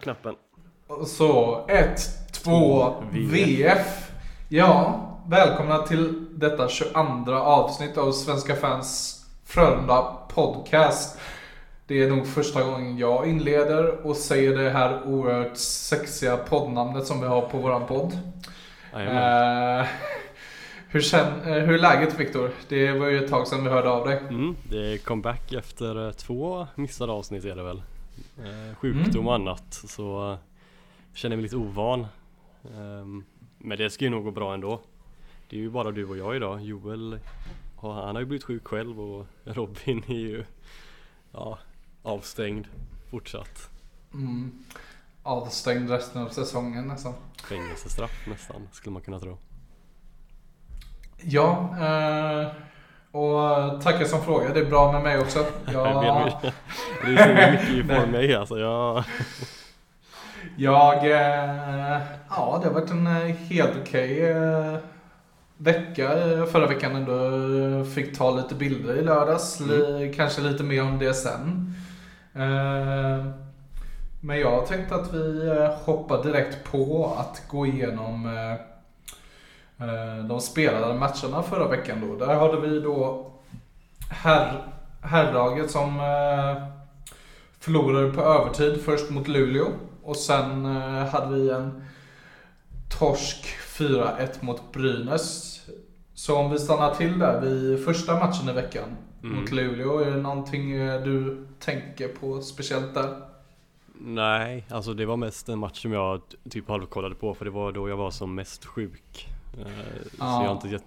[0.00, 0.34] på knappen.
[1.06, 2.00] Så 1,
[2.32, 4.10] 2, VF.
[4.48, 11.18] Ja, välkomna till detta 22 avsnitt av Svenska fans Frölunda podcast.
[11.86, 17.20] Det är nog första gången jag inleder och säger det här oerhört sexiga poddnamnet som
[17.20, 18.12] vi har på våran podd.
[18.92, 19.86] Eh,
[20.88, 22.50] hur, känn, eh, hur är läget Viktor?
[22.68, 24.18] Det var ju ett tag sedan vi hörde av dig.
[24.18, 27.82] Mm, det är comeback efter eh, två missade avsnitt är det väl.
[28.38, 30.38] Eh, sjukdom och annat så
[31.14, 32.06] känner mig lite ovan.
[32.62, 33.24] Um,
[33.58, 34.80] men det ska ju nog gå bra ändå.
[35.48, 36.62] Det är ju bara du och jag idag.
[36.62, 37.18] Joel
[37.80, 40.44] han har ju blivit sjuk själv och Robin är ju
[41.32, 41.58] ja,
[42.02, 42.66] avstängd
[43.10, 43.70] fortsatt.
[44.14, 44.64] Mm.
[45.22, 47.14] Avstängd resten av säsongen nästan.
[47.48, 49.38] Fängelsestraff nästan skulle man kunna tro.
[51.22, 52.52] Ja, eh,
[53.12, 54.54] och tackar som frågar.
[54.54, 55.38] Det är bra med mig också.
[55.72, 56.32] Jag...
[57.04, 58.58] det är så mycket för mig alltså.
[58.58, 59.04] Jag...
[60.56, 64.80] Jag, eh, ja det har varit en eh, helt okej okay,
[65.56, 66.08] vecka
[66.52, 67.84] förra veckan ändå.
[67.84, 69.60] Fick ta lite bilder i lördags.
[69.60, 70.12] Mm.
[70.12, 71.74] Kanske lite mer om det sen.
[74.20, 75.50] Men jag tänkte att vi
[75.84, 78.60] hoppar direkt på att gå igenom Eh,
[80.28, 82.26] de spelade matcherna förra veckan då.
[82.26, 83.30] Där hade vi då
[84.10, 84.66] herr,
[85.02, 86.66] herrlaget som eh,
[87.58, 89.66] förlorade på övertid först mot Luleå.
[90.02, 91.84] Och sen eh, hade vi en
[92.98, 93.46] torsk
[93.78, 95.60] 4-1 mot Brynäs.
[96.14, 99.40] Så om vi stannar till där vid första matchen i veckan mm.
[99.40, 99.98] mot Luleå.
[99.98, 103.16] Är det någonting du tänker på speciellt där?
[104.02, 106.20] Nej, alltså det var mest en match som jag
[106.50, 109.29] typ halvkollade på för det var då jag var som mest sjuk.
[109.58, 110.84] Eh, så jag har inte gett,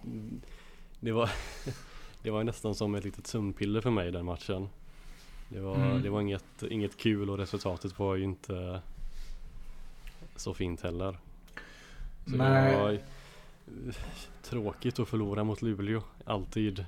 [1.00, 1.30] det var
[2.24, 4.70] Det var nästan som ett litet sömnpiller för mig den matchen.
[5.50, 6.02] Det var, mm.
[6.02, 8.82] det var inget, inget kul och resultatet var ju inte
[10.36, 11.18] Så fint heller.
[12.26, 12.72] Så Nej.
[12.72, 13.00] det var
[14.42, 16.86] Tråkigt att förlora mot Luleå, alltid.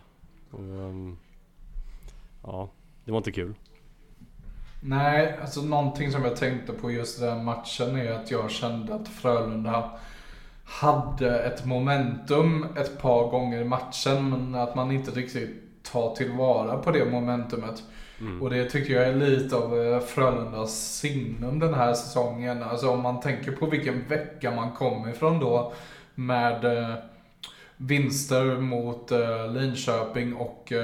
[0.51, 1.17] Och, um,
[2.43, 2.69] Ja,
[3.05, 3.53] det var inte kul.
[4.81, 9.07] Nej, alltså någonting som jag tänkte på just den matchen är att jag kände att
[9.07, 9.91] Frölunda
[10.65, 16.77] hade ett momentum ett par gånger i matchen men att man inte riktigt tar tillvara
[16.77, 17.83] på det momentumet.
[18.19, 18.41] Mm.
[18.41, 22.63] Och det tycker jag är lite av eh, Frölundas signum den här säsongen.
[22.63, 25.73] Alltså om man tänker på vilken vecka man kom ifrån då
[26.15, 26.95] med eh,
[27.77, 30.79] vinster mot uh, Linköping och uh,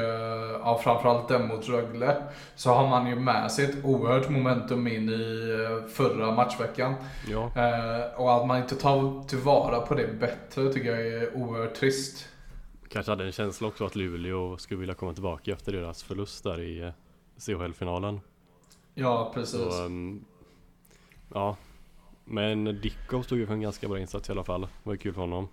[0.64, 2.24] ja, framförallt den mot Rögle.
[2.56, 6.94] Så har man ju med sig ett oerhört momentum in i uh, förra matchveckan.
[7.30, 7.40] Ja.
[7.40, 12.28] Uh, och att man inte tar tillvara på det bättre tycker jag är oerhört trist.
[12.90, 16.62] Kanske hade en känsla också att Luleå skulle vilja komma tillbaka efter deras förlust där
[16.62, 16.92] i
[17.38, 18.20] CHL-finalen.
[18.94, 19.76] Ja, precis.
[19.76, 20.26] Så, um,
[21.34, 21.58] ja,
[22.26, 24.62] men Dickov stod ju för en ganska bra insats i alla fall.
[24.62, 25.48] Det var ju kul för honom.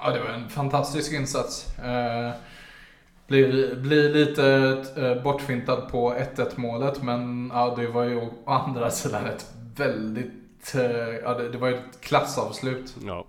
[0.00, 1.78] Ja, det var en fantastisk insats.
[1.78, 2.32] Eh,
[3.26, 4.46] blir, blir lite
[4.96, 10.74] eh, bortfintad på 1-1 målet, men ja, det var ju å andra sidan ett väldigt,
[10.74, 12.96] eh, ja, det, det var ju ett klassavslut.
[13.04, 13.26] Ja.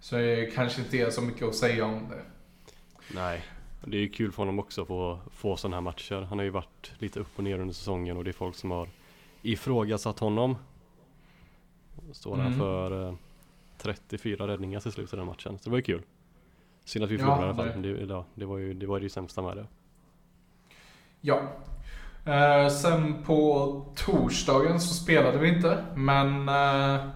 [0.00, 2.22] Så det kanske inte är så mycket att säga om det.
[3.14, 3.44] Nej,
[3.84, 6.26] det är ju kul för honom också att få, få sådana här matcher.
[6.28, 8.70] Han har ju varit lite upp och ner under säsongen och det är folk som
[8.70, 8.88] har
[9.42, 10.56] ifrågasatt honom.
[12.12, 12.58] Står han mm.
[12.58, 13.16] för
[13.82, 15.58] 34 räddningar till slut i den matchen.
[15.58, 16.02] Så det var ju kul.
[16.84, 17.82] Synd att vi förlorade ja, i alla fall.
[17.82, 19.66] Det, ja, det, var ju det, var ju sämsta med det.
[21.20, 21.40] Ja.
[22.26, 25.84] Eh, sen på torsdagen så spelade vi inte.
[25.94, 27.06] Men eh,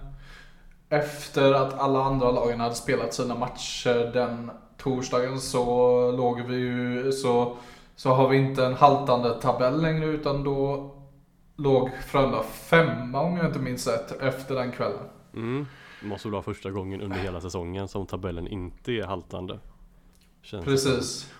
[0.89, 5.65] efter att alla andra lagen hade spelat sina matcher den torsdagen så
[6.13, 7.57] låg vi ju så,
[7.97, 10.91] så har vi inte en haltande tabell längre utan då
[11.57, 15.09] låg Frölunda femma om jag inte minns rätt efter den kvällen.
[15.35, 15.67] Mm.
[16.05, 19.59] Måste vara första gången under hela säsongen som tabellen inte är haltande.
[20.43, 21.33] Känns Precis.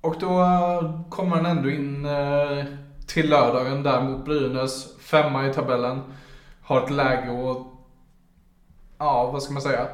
[0.00, 2.64] Och då eh, kommer han ändå in eh,
[3.06, 4.98] till lördagen där mot Brynäs.
[5.00, 6.02] Femma i tabellen.
[6.62, 7.66] Har ett läge och
[8.98, 9.88] ja, vad ska man säga?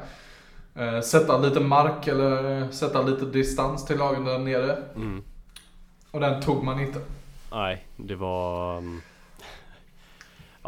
[0.75, 4.77] Eh, sätta lite mark eller sätta lite distans till lagen där nere.
[4.95, 5.23] Mm.
[6.11, 6.99] Och den tog man inte.
[7.51, 8.83] Nej, det var...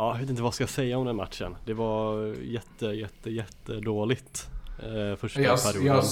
[0.01, 1.56] Ja, jag vet inte vad jag ska säga om den matchen.
[1.65, 4.50] Det var jätte, jätte, jätte dåligt
[4.83, 5.88] eh, första jag, perioden.
[5.88, 6.03] Jag,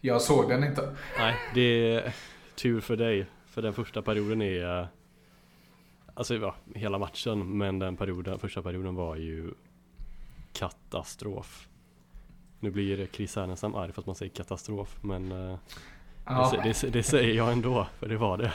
[0.00, 0.96] jag såg den inte.
[1.18, 2.14] Nej, det är
[2.54, 3.26] tur för dig.
[3.46, 4.88] För den första perioden är
[6.14, 9.50] Alltså ja, hela matchen men den perioden, första perioden var ju
[10.52, 11.68] katastrof.
[12.60, 15.58] Nu blir Chris Härenstam arg för att man säger katastrof men eh,
[16.26, 16.60] ja.
[16.64, 18.52] det, det, det, säger jag ändå för det var det.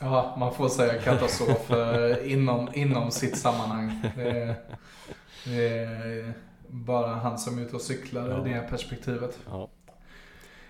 [0.00, 4.02] Ja, man får säga katastrof eh, inom, inom sitt sammanhang.
[4.14, 4.54] Det är,
[5.44, 6.32] det är
[6.68, 8.46] bara han som är ute och cyklar Ja.
[8.48, 9.38] i det perspektivet.
[9.50, 9.68] Ja.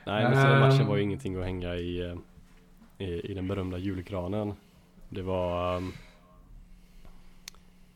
[0.07, 2.17] Nej men så den matchen var ju ingenting att hänga i, eh,
[3.07, 4.55] i, i den berömda julgranen.
[5.09, 5.77] Det var...
[5.77, 5.93] ehm,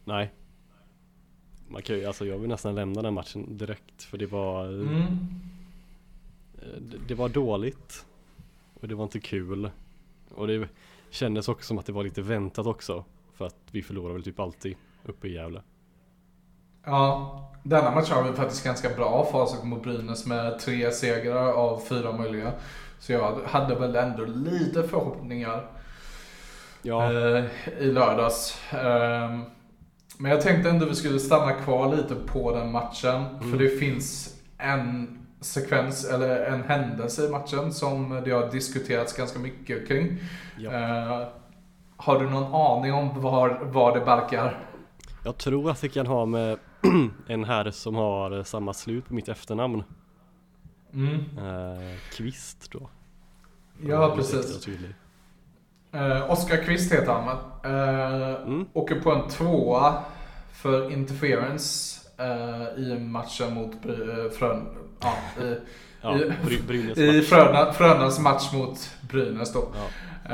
[0.05, 0.31] nej.
[1.69, 4.65] Man kan ju, alltså jag vill nästan lämna den matchen direkt för det var...
[4.67, 5.03] Mm.
[6.63, 8.07] eh, Det, det var dåligt.
[8.81, 9.71] Och det var inte kul.
[10.35, 10.69] Och det
[11.11, 13.05] kändes också som att det var lite väntat också.
[13.35, 15.63] För att vi förlorar väl typ alltid uppe i Gävle.
[16.85, 21.81] Ja, denna matchen har vi faktiskt ganska bra facit mot Brynäs med tre segrar av
[21.89, 22.53] fyra möjliga.
[22.99, 25.67] Så jag hade väl ändå lite förhoppningar
[26.83, 27.45] Ja, eh,
[27.79, 28.59] i lördags.
[28.71, 29.43] Ehm,
[30.19, 33.25] men jag tänkte ändå vi skulle stanna kvar lite på den matchen.
[33.27, 33.51] Mm.
[33.51, 39.39] För det finns en sekvens, eller en händelse i matchen som det har diskuterats ganska
[39.39, 40.19] mycket kring.
[40.59, 40.71] ja.
[40.73, 41.29] Eh,
[41.97, 44.59] har du någon aning om var, var det barkar?
[45.25, 46.59] Jag tror att det kan ha med
[47.27, 49.83] en herre som har samma slut på mitt efternamn.
[50.93, 51.15] Mm.
[51.15, 52.91] Eh, Kvist då.
[53.83, 54.69] Ja, precis.
[55.93, 57.29] Eh, Oskar Kvist heter han?
[57.29, 58.67] Eh, Mm.
[58.73, 60.03] Åker på en tvåa
[60.53, 64.67] för interference eh, i matchen mot eh, Frön...
[65.03, 65.57] Ja, i,
[66.03, 66.19] Ja,
[66.97, 67.23] I- i.
[67.23, 69.69] Fröna, Frölundas match mot Brynäs då.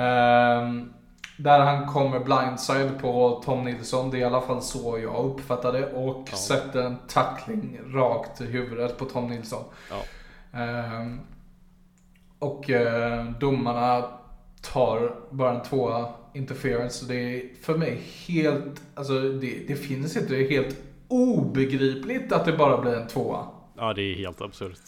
[0.01, 0.93] Ehm,
[1.39, 5.73] där han kommer blindside på Tom Nilsson, det är i alla fall så jag uppfattar
[5.73, 5.93] det.
[5.93, 6.37] Och Ja.
[6.37, 9.65] sätter en tackling rakt i huvudet på Tom Nilsson.
[9.91, 10.03] Ja.
[10.61, 11.21] Ehm,
[12.39, 14.05] och eh, domarna
[14.73, 16.99] tar bara en tvåa interference.
[16.99, 20.77] Så det är för mig helt, alltså det, det finns inte, det är helt
[21.09, 23.47] obegripligt att det bara blir en tvåa.
[23.77, 24.81] Ja, det är helt absurt.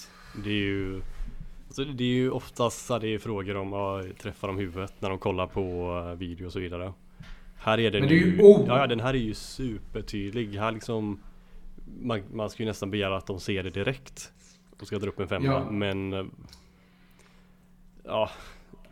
[0.45, 1.03] Det är ju
[1.67, 5.09] alltså, Det är ju oftast det är frågor om att träffa dem i huvudet när
[5.11, 6.93] de kollar på eh, video och så vidare.
[7.57, 9.35] Här är den Men det är ju ju, o- ja, ja, den här är ju
[9.35, 10.57] supertydlig.
[10.59, 11.21] Här liksom
[12.03, 14.33] man, man ska ju nästan begära att de ser det direkt.
[14.81, 15.45] Och ska dra upp en femma.
[15.47, 15.71] Ja.
[15.71, 16.25] Men eh,
[18.05, 18.31] Ja,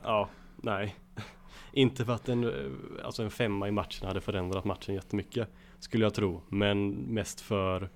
[0.03, 0.97] ja, nej.
[1.73, 2.53] Inte för att en,
[3.05, 5.49] alltså en femma i matchen hade förändrat matchen jättemycket.
[5.79, 6.43] Skulle jag tro.
[6.49, 7.89] Men mest för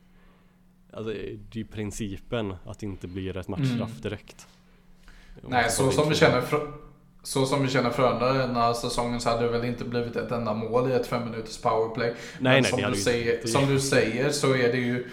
[0.92, 4.00] Alltså det är ju principen att det inte blir ett matchstraff Mm.
[4.02, 4.46] direkt.
[5.42, 6.42] Om Nej, så som vi känner
[7.22, 10.30] så som vi känner Frölunda den här säsongen så hade det väl inte blivit ett
[10.32, 12.06] enda mål i ett fem minuters powerplay.
[12.06, 15.08] Nej, Men nej, som, du säger, inte- som du säger så är det ju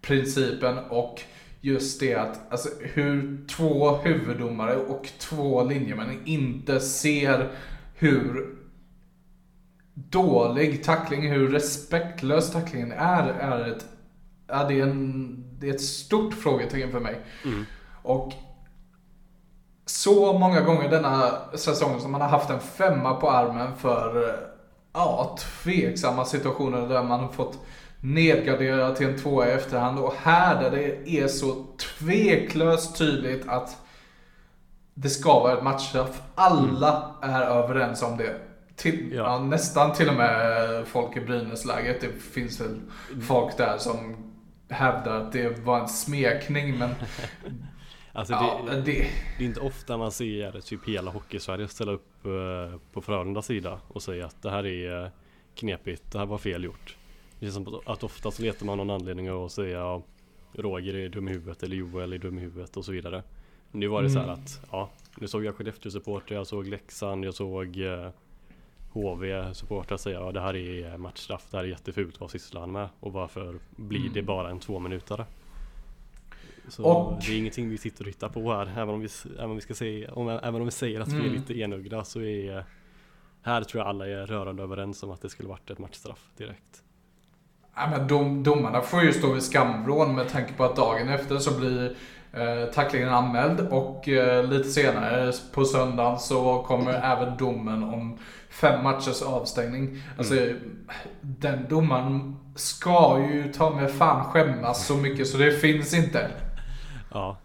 [0.00, 1.22] principen och
[1.60, 7.50] just det att alltså, hur två huvuddomare och två linjemän inte ser
[7.94, 8.54] hur
[9.94, 13.86] dålig tackling, hur respektlös tacklingen är, är ett,
[14.48, 17.20] ja, det är, en, det är ett stort frågetecken för mig.
[17.44, 17.64] Mm.
[18.02, 18.32] Och
[19.86, 24.36] så många gånger denna säsong som man har haft en femma på armen för
[24.92, 27.58] ja, tveksamma situationer där man har fått
[28.00, 29.98] nedgradera till en tvåa i efterhand.
[29.98, 31.66] Och här där det är så
[31.98, 33.76] tveklöst tydligt att
[34.94, 36.22] det ska vara ett matchstraff.
[36.34, 38.36] Alla är överens om det.
[38.76, 39.22] Till, Ja.
[39.22, 39.38] ja.
[39.38, 42.00] nästan till och med folk i Brynäsläget.
[42.00, 42.80] Det finns väl
[43.22, 44.27] folk där som
[44.68, 46.90] hävdar att det var en smekning men
[48.12, 52.26] Alltså ja, det, det, det är inte ofta man ser typ hela Hockeysverige ställa upp
[52.26, 55.10] eh, på Frölundas sida och säga att det här är eh,
[55.54, 56.96] knepigt, det här var fel gjort.
[57.38, 60.02] Det känns som att ofta så letar man någon anledning att säga ja,
[60.52, 63.22] Roger är dum i huvudet eller Joel är dum i huvudet och så vidare.
[63.72, 64.40] Nu var det så här Mm.
[64.40, 68.10] att, ja, nu såg jag Skellefteå-supporter, jag såg Leksand, jag såg eh,
[69.02, 72.88] HV-supportrar säga ja det här är matchstraff, det här är jättefult, vad sysslar han med?
[73.00, 74.26] Och varför blir det Mm.
[74.26, 75.24] bara en tvåminutare?
[76.68, 79.50] Så Och- det är ingenting vi sitter och hittar på här, även om vi, även
[79.50, 81.32] om vi, ska säga, om, även om vi säger att vi är Mm.
[81.32, 82.64] lite enögda så är
[83.42, 86.82] här tror jag alla är rörande överens om att det skulle varit ett matchstraff direkt.
[87.74, 91.38] Ja, men dom, domarna får ju stå vid skamvrån med tanke på att dagen efter
[91.38, 91.94] så blir
[92.32, 98.18] eh, tacklingen anmäld och eh, lite senare på söndagen så kommer även domen om
[98.60, 100.02] fem matchers avstängning.
[100.18, 100.34] Alltså
[101.22, 106.30] den domaren ska ju ta med fan skämmas så mycket så det finns inte.
[107.12, 107.36] Ja.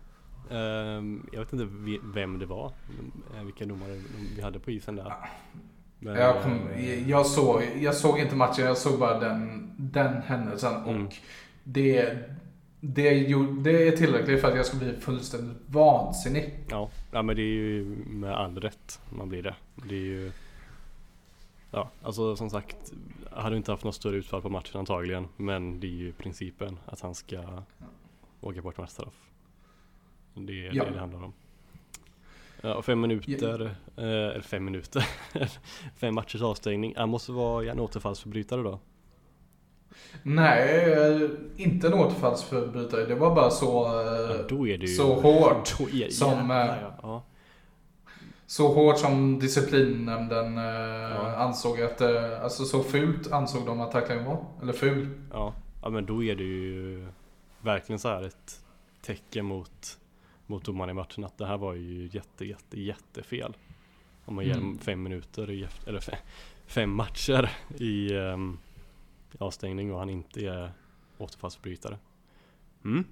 [0.52, 1.68] Ehm, jag vet inte
[2.14, 2.72] vem det var,
[3.38, 4.02] eh, vilka domare
[4.36, 5.14] vi hade på isen där.
[6.00, 10.22] Men, Jag, kom, eh, jag, såg, jag såg inte matchen, jag såg bara den, den
[10.22, 11.06] händelsen Mm.
[11.06, 11.14] och
[11.64, 12.18] det,
[12.80, 16.54] det, gjorde- det är tillräckligt för att jag ska bli fullständigt vansinnig.
[16.70, 19.56] Ja, ja men det är ju med all rätt man blir det.
[19.90, 20.32] Det är ju
[21.76, 22.94] Ja, alltså som sagt
[23.32, 26.80] Hade du inte haft något större utfall på matchen antagligen Men det är ju principen
[26.86, 27.64] att han ska
[28.42, 29.30] Åka på ett matchstraff
[30.34, 30.84] Det är Ja.
[30.84, 31.34] det det handlar om
[32.66, 33.62] Ja, fem minuter,
[33.98, 35.06] eh, eller fem minuter,
[35.96, 36.94] fem matchers avstängning.
[36.98, 38.80] Han måste vara en återfallsförbrytare då?
[40.24, 43.06] Nej, eh, inte en återfallsförbrytare.
[43.06, 43.66] Det var bara så,
[44.50, 45.68] Ja, det ju, så hårt.
[46.12, 47.24] Som, eh, ja.
[48.54, 51.36] Så hårt som disciplinnämnden eh, Ja.
[51.36, 54.46] ansåg att, eh, alltså så fult ansåg de att tacklingen var.
[54.62, 55.10] Eller ful.
[55.32, 57.08] Ja, ja men då är det ju
[57.62, 58.62] verkligen så här ett
[59.02, 59.98] tecken mot,
[60.48, 63.58] mot domaren i matchen att det här var ju jätte, jätte, jättefel.
[64.26, 64.78] Om man ger Mm.
[64.78, 66.16] fem minuter, i, eller fem,
[66.68, 68.60] fem matcher i um,
[69.40, 70.72] avstängning och han inte är
[71.18, 71.98] återfallsförbrytare.
[72.86, 73.04] Mm.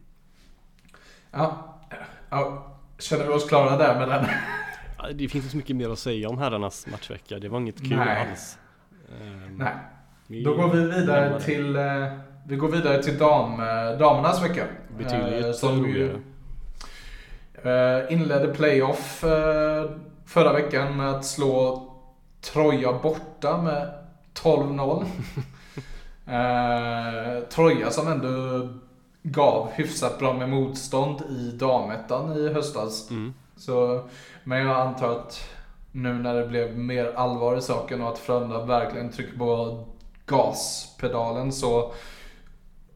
[1.31, 1.79] Ja.
[2.29, 2.75] ja.
[2.99, 4.25] Känner vi oss klara där med den?
[5.13, 7.39] Det finns inte så mycket mer att säga om herrarnas matchvecka.
[7.39, 8.27] Det var inget kul Nej.
[8.29, 8.57] alls.
[9.21, 9.73] Ehm, Nej.
[10.27, 11.39] vi Då går vi vidare det.
[11.39, 11.83] till, eh,
[12.47, 14.65] vi går vidare till dam, eh, damernas vecka.
[14.97, 16.19] Betydligt som roligare.
[17.63, 19.91] eh, inledde playoff eh,
[20.25, 21.87] förra veckan med att slå
[22.41, 23.93] Troja borta med
[24.33, 25.05] 12-0.
[26.27, 28.67] eh, Troja som ändå
[29.23, 33.09] gav hyfsat bra med motstånd i damettan i höstas.
[33.11, 33.33] Mm.
[33.57, 34.03] Så,
[34.43, 35.49] men jag antar att
[35.91, 39.83] nu när det blev mer allvar i saken och att Frölunda verkligen trycker på
[40.25, 41.93] gaspedalen så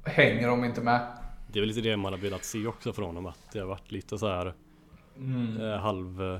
[0.03, 1.07] hänger de inte med.
[1.47, 3.67] Det är väl lite det man har velat se också från honom att det har
[3.67, 4.53] varit lite så här
[5.17, 5.61] Mm.
[5.61, 6.39] eh, halv, eh,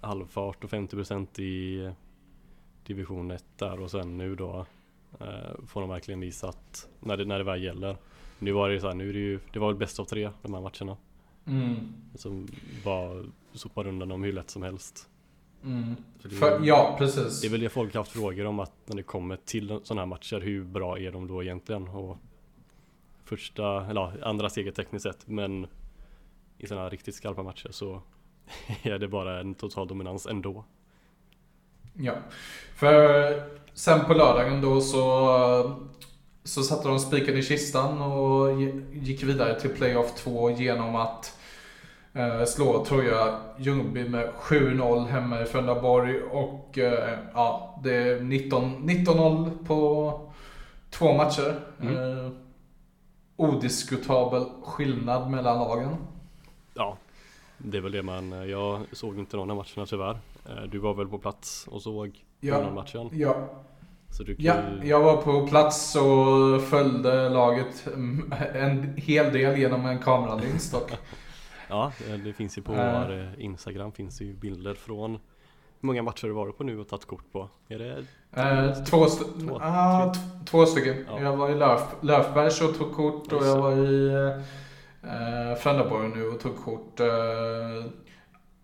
[0.00, 1.90] halvfart och 50% i
[2.86, 4.66] division 1 där och sen nu då
[5.20, 7.96] eh, får de verkligen visa att när det, när det väl gäller.
[8.38, 10.30] Nu var det så här, nu är det ju, det var väl bäst av tre
[10.42, 10.96] de här matcherna.
[11.46, 11.92] Mm.
[12.14, 12.48] Som
[12.84, 15.08] bara sopar undan dem hur lätt som helst.
[15.64, 15.96] Mm.
[16.22, 17.40] Så det, För, ja, precis.
[17.40, 20.00] det är väl det folk har haft frågor om att när det kommer till sådana
[20.00, 21.88] här matcher, hur bra är de då egentligen?
[21.88, 22.18] Och
[23.24, 25.66] första, eller andra steget tekniskt sett, men
[26.58, 28.02] i sådana här riktigt skarpa matcher så
[28.82, 30.64] är det bara en total dominans ändå.
[31.92, 32.14] Ja.
[32.74, 33.42] För
[33.74, 35.86] sen på lördagen då så,
[36.44, 41.38] så satte de spiken i kistan och gick vidare till playoff 2 genom att
[42.12, 48.88] eh, slå Troja Ljungby med 7-0 hemma i Frölundaborg och eh, ja, det är 19
[48.88, 50.20] 19-0 på
[50.90, 51.60] två matcher.
[51.80, 51.96] Mm.
[51.96, 52.30] Eh,
[53.36, 55.96] odiskutabel skillnad mellan lagen.
[56.74, 56.96] Ja,
[57.58, 60.18] det är väl det man, jag såg inte någon av matcherna tyvärr.
[60.48, 62.60] Eh, Du var väl på plats och såg Ja.
[62.60, 63.10] någon matchen?
[63.12, 63.48] Ja,
[64.18, 69.98] kan Ja, jag var på plats och följde laget mm, en hel del genom en
[69.98, 70.90] kameralins dock.
[71.68, 71.92] Ja,
[72.24, 73.00] det finns ju på Eh.
[73.06, 75.10] vår eh, Instagram finns det ju bilder från
[75.80, 77.48] Hur många matcher du varit på nu och tagit kort på?
[77.68, 78.04] Är det
[78.36, 80.14] Eh, två, st- Två, ah,
[80.46, 81.04] två stycken.
[81.08, 81.20] Ja.
[81.20, 84.08] Jag var i Löf, Löfbergs och tog kort och jag var i
[85.02, 87.00] eh, Frölundaborg nu och tog kort.
[87.00, 87.06] Eh,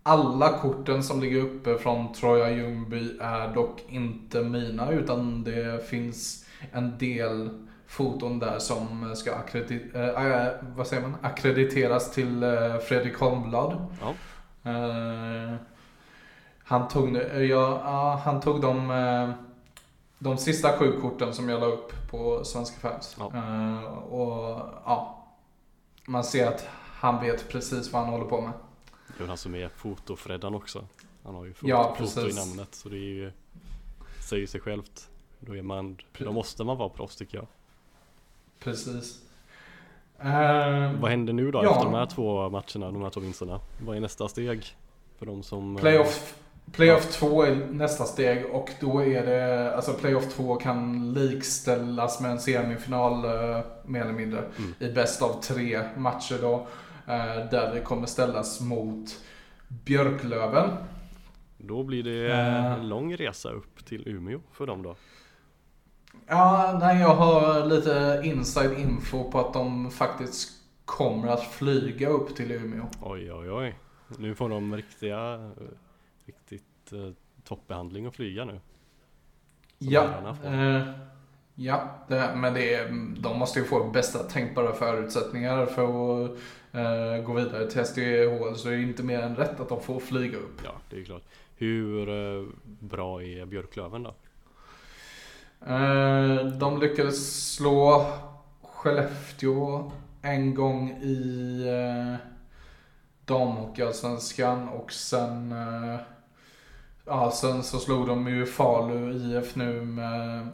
[0.03, 6.45] alla korten som ligger uppe från Troja Ljungby är dock inte mina utan det finns
[6.71, 7.49] en del
[7.87, 11.15] foton där som ska akkredit- eh, eh, vad säger man?
[11.21, 13.85] akkrediteras till eh, Fredrik Holmblad.
[14.01, 14.13] Ja.
[14.71, 15.55] Eh,
[16.63, 19.29] han, tog, eh, ja, ja, han tog de, eh,
[20.19, 23.17] de sista sju korten som jag la upp på Svenska fans.
[23.19, 23.31] Ja.
[23.35, 25.25] Eh, och ja,
[26.05, 26.67] man ser att
[26.99, 28.51] han vet precis vad han håller på med.
[29.17, 30.85] Det är han som är fotofreddan också
[31.23, 33.31] Han har ju foto, Ja, foto i namnet så det är ju
[34.29, 37.47] Säger sig självt Då är man, då måste man vara proffs tycker jag
[38.59, 39.19] Precis.
[40.19, 41.71] Eh, Vad händer nu då Ja.
[41.71, 43.59] efter de här två matcherna, de här två vinsterna?
[43.85, 44.75] Vad är nästa steg?
[45.19, 46.35] För de som Playoff,
[46.71, 52.31] playoff 2 är nästa steg och då är det, alltså playoff 2 kan likställas med
[52.31, 54.73] en semifinal eh, mer eller mindre Mm.
[54.79, 56.67] i bäst av tre matcher då.
[57.11, 59.19] Eh, där det kommer ställas mot
[59.67, 60.69] Björklöven.
[61.57, 62.65] Då blir det Eh.
[62.73, 64.95] en lång resa upp till Umeå för dem då
[66.27, 70.51] Ja, nej jag har lite inside info på att de faktiskt
[70.85, 72.85] kommer att flyga upp till Umeå.
[73.01, 73.75] Oj oj oj
[74.17, 75.49] Nu får de riktiga eh,
[76.25, 77.11] Riktigt eh,
[77.43, 78.59] toppbehandling och flyga nu
[79.79, 80.81] Som Ja, eh,
[81.55, 82.89] ja det, men det är,
[83.21, 86.31] de måste ju få bästa tänkbara förutsättningar för att
[86.73, 88.55] eh, gå vidare till SDHL.
[88.55, 90.61] Så det är inte mer än rätt att de får flyga upp.
[90.63, 91.23] Ja det är klart
[91.57, 94.13] Hur eh, bra är Björklöven då?
[95.67, 98.05] Eh, de lyckades slå
[98.61, 102.15] Skellefteå en gång i eh,
[103.25, 105.99] damhockeyallsvenskan och sen eh,
[107.05, 110.47] Ja, sen så slog de ju Falu IF nu med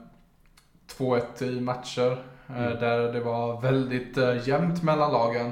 [0.97, 2.11] 2-1 i matcher.
[2.49, 2.79] eh, Mm.
[2.79, 5.51] Där det var väldigt eh, jämnt mellan lagen.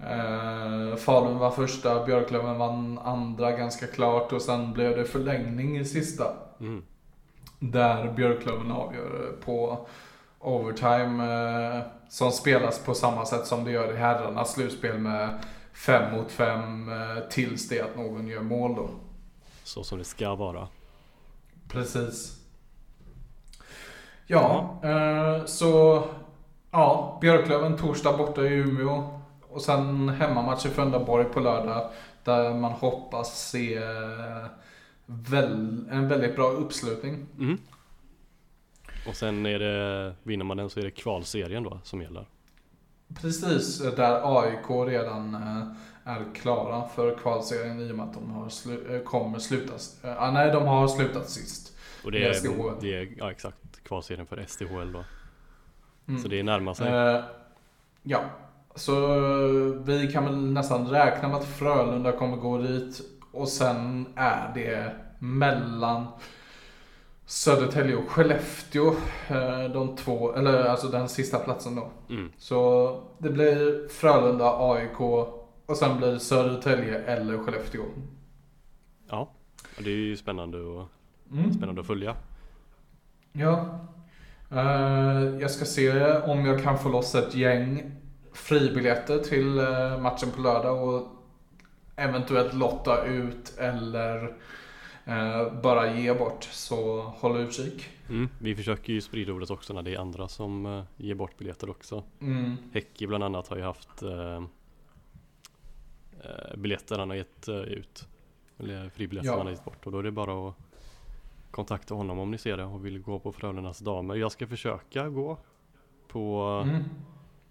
[0.00, 5.84] Eh, Falun var första, Björklöven vann andra ganska klart och sen blev det förlängning i
[5.84, 6.32] sista.
[6.60, 6.82] Mm.
[7.58, 9.86] Där Björklöven avgör på
[10.38, 11.24] overtime
[11.76, 15.38] eh, som spelas på samma sätt som det gör i herrarnas slutspel med
[15.72, 18.90] fem mot fem eh, tills det att någon gör mål då.
[19.64, 20.68] Så som det ska vara.
[21.68, 22.38] Precis.
[24.26, 26.04] Ja, eh, så
[26.70, 29.17] ja, Björklöven torsdag borta i Umeå.
[29.50, 31.90] Och sen hemmamatch i Frölundaborg på lördag.
[32.24, 34.46] Där man hoppas se eh,
[35.06, 37.26] väl, en väldigt bra uppslutning.
[37.38, 37.58] Mm.
[39.08, 42.26] Och sen är det, vinner man den så är det kvalserien då som gäller.
[43.20, 45.66] Precis, där AIK redan eh,
[46.04, 50.04] är klara för kvalserien i och med att de har slu eh, kommer slutas.
[50.04, 51.76] Eh, nej, de har slutat sist.
[52.04, 52.74] Och det är, SDHL.
[52.80, 55.04] det är ja, exakt kvalserien för SDHL då.
[56.08, 56.22] Mm.
[56.22, 56.88] Så det närmar sig.
[56.88, 57.24] Eh,
[58.02, 58.20] ja,
[58.78, 59.06] så
[59.84, 63.00] vi kan väl nästan räkna med att Frölunda kommer gå dit.
[63.32, 66.06] Och sen är det mellan
[67.26, 68.86] Södertälje och Skellefteå.
[69.28, 71.88] eh, De två, eller alltså den sista platsen då.
[72.10, 72.32] Mm.
[72.38, 75.00] Så det blir Frölunda, AIK
[75.66, 77.82] och sen blir det Södertälje eller Skellefteå.
[79.10, 79.30] Ja,
[79.78, 80.88] det är ju spännande, och,
[81.32, 81.52] Mm.
[81.52, 82.14] spännande att följa.
[83.32, 83.66] Ja.
[84.50, 87.92] Eh, jag ska se om jag kan få loss ett gäng
[88.38, 91.08] fribiljetter till eh, matchen på lördag och
[91.96, 94.36] eventuellt lotta ut eller
[95.04, 96.44] eh, bara ge bort.
[96.44, 97.88] Så håll utkik.
[98.08, 98.28] Mm.
[98.40, 101.70] Vi försöker ju sprida ordet också när det är andra som eh, ger bort biljetter
[101.70, 102.02] också.
[102.20, 102.56] Mm.
[102.72, 104.42] Häcki bland annat har ju haft eh,
[106.56, 108.08] biljetter han har gett ut.
[108.58, 109.36] Eller fribiljetter Ja.
[109.36, 109.86] han har gett bort.
[109.86, 110.54] Och då är det bara att
[111.50, 114.14] kontakta honom om ni ser det och vill gå på Frölundas damer.
[114.14, 115.38] Jag ska försöka gå
[116.08, 116.84] på Mm.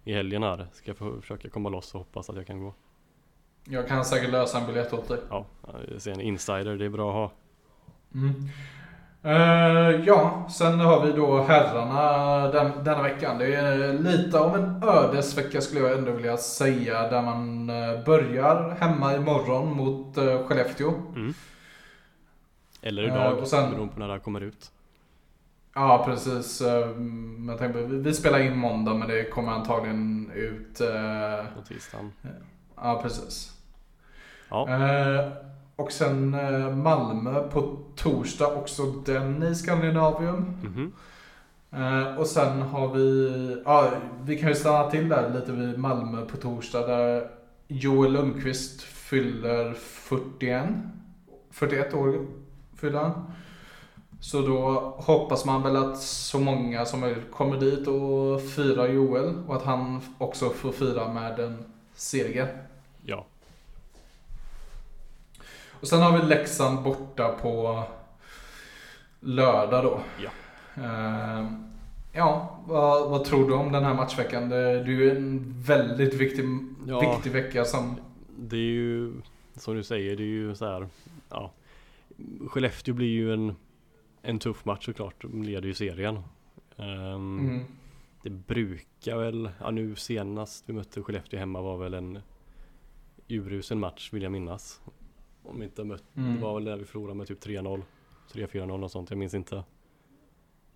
[0.08, 0.68] I helgen här.
[0.74, 2.74] Ska jag försöka komma loss och hoppas att jag kan gå.
[3.64, 5.20] Jag kan säkert lösa en biljett åt dig.
[5.30, 5.46] Ja,
[5.92, 7.32] jag ser en insider, det är bra att ha.
[8.14, 8.50] Mm.
[9.24, 13.38] Eh, ja, sen har vi då herrarna den, denna veckan.
[13.38, 17.10] Det är lite av en ödesvecka skulle jag ändå vilja säga.
[17.10, 20.94] Där man eh, börjar hemma imorgon mot uh, Skellefteå.
[21.16, 21.34] Mm.
[22.82, 24.72] Eller idag, och sen- beroende på när det här kommer ut.
[25.80, 26.62] Ja, precis.
[26.62, 26.88] Eh,
[27.38, 30.82] men tänkte, vi, spelar in måndag men det kommer antagligen ut...
[30.82, 32.12] eh, På tisdagen.
[32.76, 33.52] ja, precis.
[34.50, 35.32] Ja, Eh,
[35.76, 40.38] och sen eh, Malmö på torsdag, också den i Skandinavium.
[40.64, 40.92] mhm.
[41.72, 46.26] Eh, och sen har vi, ja vi kan ju stanna till där lite vid Malmö
[46.26, 47.28] på torsdag där
[47.68, 50.66] Joel Lundqvist fyller 41.
[51.52, 52.26] 41 år
[52.76, 53.32] fyller han.
[54.20, 59.34] Så då hoppas man väl att så många som möjligt kommer dit och firar Joel
[59.48, 61.58] och att han också får fira med en
[61.94, 62.64] seger.
[63.06, 63.26] ja.
[65.80, 67.84] Och sen har vi Leksand borta på
[69.20, 70.00] lördag då.
[70.24, 70.30] Ja.
[70.84, 71.46] Eh,
[72.14, 74.50] ja, vad, vad tror du om den här matchveckan?
[74.50, 76.46] Det, det är ju en väldigt viktig,
[76.88, 77.00] Ja.
[77.16, 77.96] viktig vecka som...
[78.40, 79.14] Det är ju,
[79.56, 80.88] som du säger, det är ju så här,
[81.30, 81.52] ja.
[82.48, 83.56] Skellefteå blir ju en,
[84.28, 86.16] en tuff match såklart, de leder ju serien.
[86.78, 87.66] Ehm, Mm,
[88.24, 92.20] Det brukar väl, ja nu senast vi mötte Skellefteå hemma var väl en
[93.28, 94.82] urusel match vill jag minnas.
[95.44, 96.36] Om inte mött, Mm.
[96.36, 97.82] det var väl där vi förlorade med typ 3-0,
[98.32, 99.64] 3-4-0 och sånt, jag minns inte.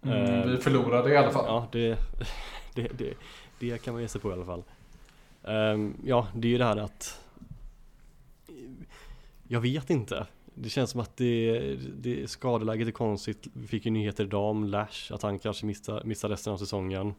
[0.01, 1.45] mm, eh, vi förlorade i alla fall.
[1.47, 1.97] Ja, det,
[2.75, 3.13] det, det,
[3.59, 4.63] det kan man ge sig på i alla fall.
[5.43, 7.21] Ehm, ja, det är ju det här att
[9.47, 10.27] Jag vet inte.
[10.55, 11.59] Det känns som att det,
[12.01, 13.47] det skadeläget är konstigt.
[13.53, 17.13] Vi fick ju nyheter idag om Lash, att han kanske missar, missar resten av säsongen.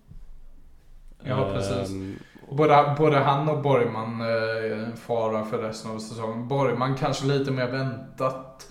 [1.24, 1.90] Ja, precis.
[1.90, 2.16] Ehm,
[2.50, 6.48] Både, både han och Borgman eh, är en fara för resten av säsongen.
[6.48, 8.70] Borgman kanske lite mer väntat.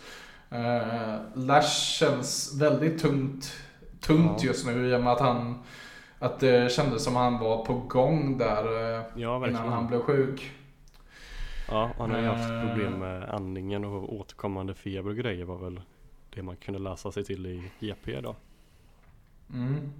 [0.50, 1.70] Eh, Lash
[2.00, 3.54] känns väldigt tungt,
[4.00, 4.48] tungt Ja.
[4.48, 5.64] just nu i och med att han
[6.20, 10.52] att det kändes som han var på gång där eh, ja, innan han blev sjuk.
[11.72, 12.68] Ja, han har ju haft Eh.
[12.68, 15.82] problem med andningen och återkommande feber och grejer var väl
[16.36, 18.36] det man kunde läsa sig till i GP då.
[19.54, 19.92] Mm.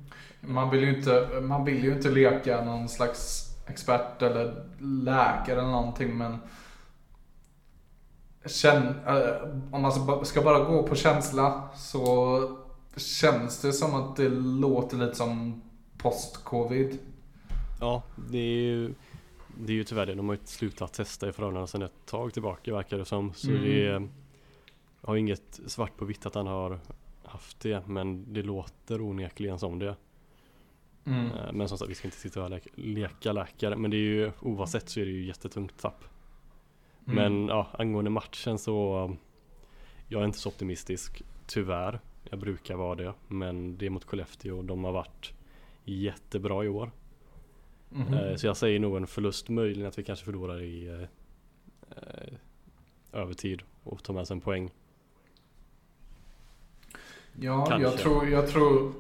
[0.42, 5.72] Man, vill ju inte, man vill ju inte leka någon slags expert eller läkare eller
[5.72, 6.38] någonting men
[8.46, 12.40] Känn, eh, om man ska- ska bara gå på känsla så
[12.98, 15.62] känns det som att det låter lite som
[15.98, 16.98] post-covid.
[17.80, 18.94] Ja, det är ju
[19.60, 20.16] Det är ju tyvärr det.
[20.16, 23.34] De har ju slutat testa i Frölunda sedan ett tag tillbaka verkar det som.
[23.34, 23.64] Så Mm.
[23.64, 24.10] det är,
[25.02, 26.80] har inget svart på vitt att han har
[27.24, 27.88] haft det.
[27.88, 29.96] Men det låter onekligen som det.
[31.06, 31.26] Mm.
[31.26, 33.76] Eh, men som sagt, vi ska inte sitta och leka, leka läkare.
[33.76, 36.04] Men det är ju oavsett så är det ju jättetungt tapp.
[37.08, 37.16] Mm.
[37.16, 39.16] Men ja, angående matchen så
[40.08, 42.00] jag är inte så optimistisk, tyvärr.
[42.30, 45.34] Jag brukar vara det, men det är mot Skellefteå de har varit
[45.86, 46.92] jättebra i år.
[47.96, 48.38] Mm.
[48.38, 52.34] Så jag säger nog en förlust, möjligen att vi kanske förlorar i eh,
[53.22, 54.72] övertid och tar med oss en poäng.
[57.40, 57.90] Ja, kanske.
[57.90, 58.94] jag tror, jag tror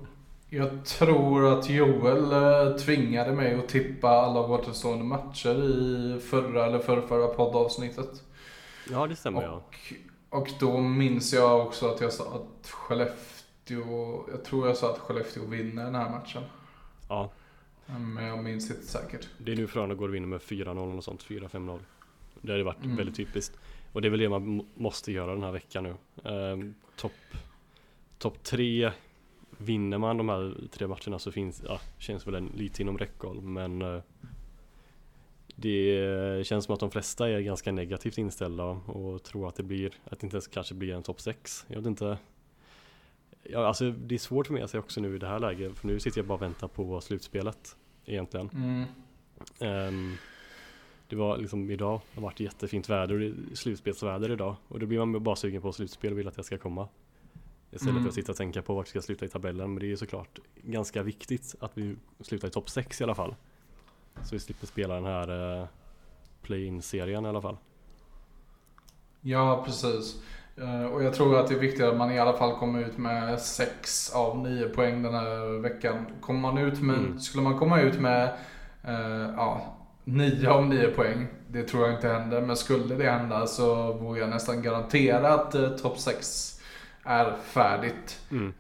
[0.54, 6.80] jag tror att Joel eh, tvingade mig att tippa alla återstående matcher i förra eller
[6.80, 8.24] förrförra poddavsnittet.
[8.90, 9.96] Ja, det stämmer och, ja.
[10.30, 15.00] Och då minns jag också att jag sa att Skellefteå, jag tror jag sa att
[15.00, 16.44] Skellefteå vinner den här matchen.
[17.10, 17.30] Ja.
[18.00, 19.28] Men jag minns inte säkert.
[19.38, 21.80] Det är nu Frölunda går och vinner med 4-0 och sånt, 4-5-0.
[22.42, 22.96] Det hade varit mm.
[22.96, 23.60] väldigt typiskt.
[23.92, 25.96] Och det är väl det man måste göra den här veckan nu.
[26.30, 27.12] Ehm, Topp
[28.18, 28.92] top tre
[29.58, 33.42] Vinner man de här tre matcherna så finns, ja, känns väl en lite inom räckhåll
[33.42, 34.02] men eh,
[35.56, 39.92] det känns som att de flesta är ganska negativt inställda och tror att det blir,
[40.04, 41.66] att det inte ens kanske blir en topp 6.
[41.68, 42.18] Jag vet inte.
[43.44, 45.78] Ja, alltså det är svårt för mig att säga också nu i det här läget
[45.78, 48.50] för nu sitter jag bara och väntar på slutspelet egentligen.
[48.50, 48.86] Mm.
[49.88, 50.18] Um,
[51.08, 55.06] det var liksom idag, det har varit jättefint väder och slutspelsväder idag och då blir
[55.06, 56.88] man bara sugen på slutspel och vill att det ska komma.
[57.72, 58.04] Istället mm.
[58.04, 59.90] för att sitta och tänka på vart vi ska sluta i tabellen men det är
[59.90, 63.36] ju såklart ganska viktigt att vi slutar i topp 6 i alla fall.
[64.24, 65.68] Så vi slipper spela den här uh,
[66.42, 67.58] play-in-serien i alla fall.
[69.22, 70.22] Ja, precis.
[70.62, 72.98] Uh, och jag tror att det är viktigt att man i alla fall kommer ut
[72.98, 76.06] med 6 av 9 poäng den här veckan.
[76.22, 77.20] Kommer man ut med, mm.
[77.20, 78.30] Skulle man komma ut med
[78.88, 82.42] uh, ja, 9 av 9 poäng, det tror jag inte händer.
[82.42, 86.62] Men skulle det hända så vågar jag nästan garantera att uh, topp 6
[87.04, 88.22] är färdigt.
[88.32, 88.54] Mm.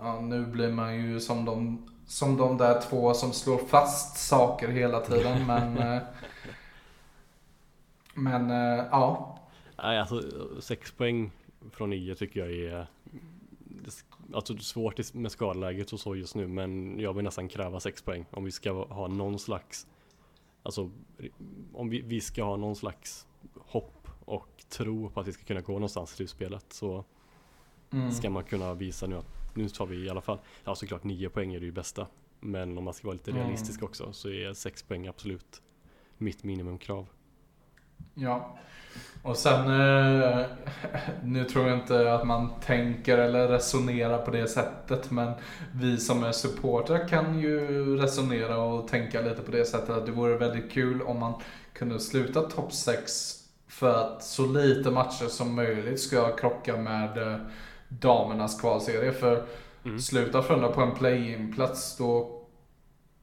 [0.00, 4.68] ja, nu blir man ju som de som de där två som slår fast saker
[4.68, 5.46] hela tiden.
[5.46, 6.02] Men, eh,
[8.14, 9.29] men eh, ja.
[9.82, 10.22] Nej, alltså
[10.60, 11.30] sex poäng
[11.70, 12.86] från nio tycker jag är
[14.32, 18.24] Alltså svårt med skadeläget och så just nu men jag vill nästan kräva sex poäng
[18.30, 19.86] om vi ska ha någon slags
[20.62, 20.90] Alltså
[21.72, 25.60] om vi, vi ska ha någon slags hopp och tro på att vi ska kunna
[25.60, 27.04] gå någonstans i slutspelet så
[27.90, 28.12] mm.
[28.12, 31.28] ska man kunna visa nu att nu tar vi i alla fall, ja såklart 9
[31.28, 32.06] poäng är det ju bästa.
[32.40, 33.42] Men om man ska vara lite mm.
[33.42, 35.62] realistisk också så är 6 poäng absolut
[36.18, 37.06] mitt minimumkrav.
[38.14, 38.56] Ja,
[39.22, 40.46] och sen eh,
[41.22, 45.32] nu tror jag inte att man tänker eller resonerar på det sättet men
[45.74, 50.12] vi som är supportrar kan ju resonera och tänka lite på det sättet att det
[50.12, 51.34] vore väldigt kul om man
[51.72, 53.36] kunde sluta topp 6
[53.68, 57.36] för att så lite matcher som möjligt ska krocka med eh,
[57.88, 59.12] damernas kvalserie.
[59.12, 59.44] För
[59.84, 60.00] mm.
[60.00, 62.40] slutar Frölunda på en play-in-plats då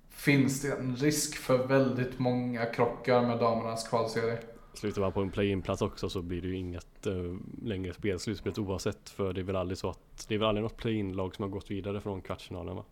[0.10, 4.38] finns det en risk för väldigt många krockar med damernas kvalserie.
[4.78, 8.58] Slutar man på en play-in-plats också så blir det ju inget uh, längre spel, slutspelet
[8.58, 9.10] oavsett.
[9.10, 11.50] För det är väl aldrig så att det är väl aldrig något play-in-lag som har
[11.50, 12.84] gått vidare från kvartsfinalen va?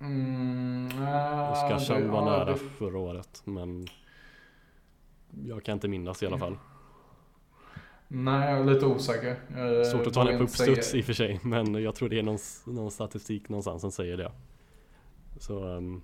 [0.00, 2.56] Mm, äh, Oskarshamn var nära det...
[2.56, 3.86] förra året men
[5.44, 6.58] jag kan inte minnas i alla fall.
[8.08, 9.36] Nej, jag är lite osäker.
[9.56, 12.18] Jag Svårt att ta den på uppstuds i och för sig, men jag tror det
[12.18, 14.32] är någon, någon statistik någonstans som säger det.
[15.38, 15.64] Så...
[15.64, 16.02] Um...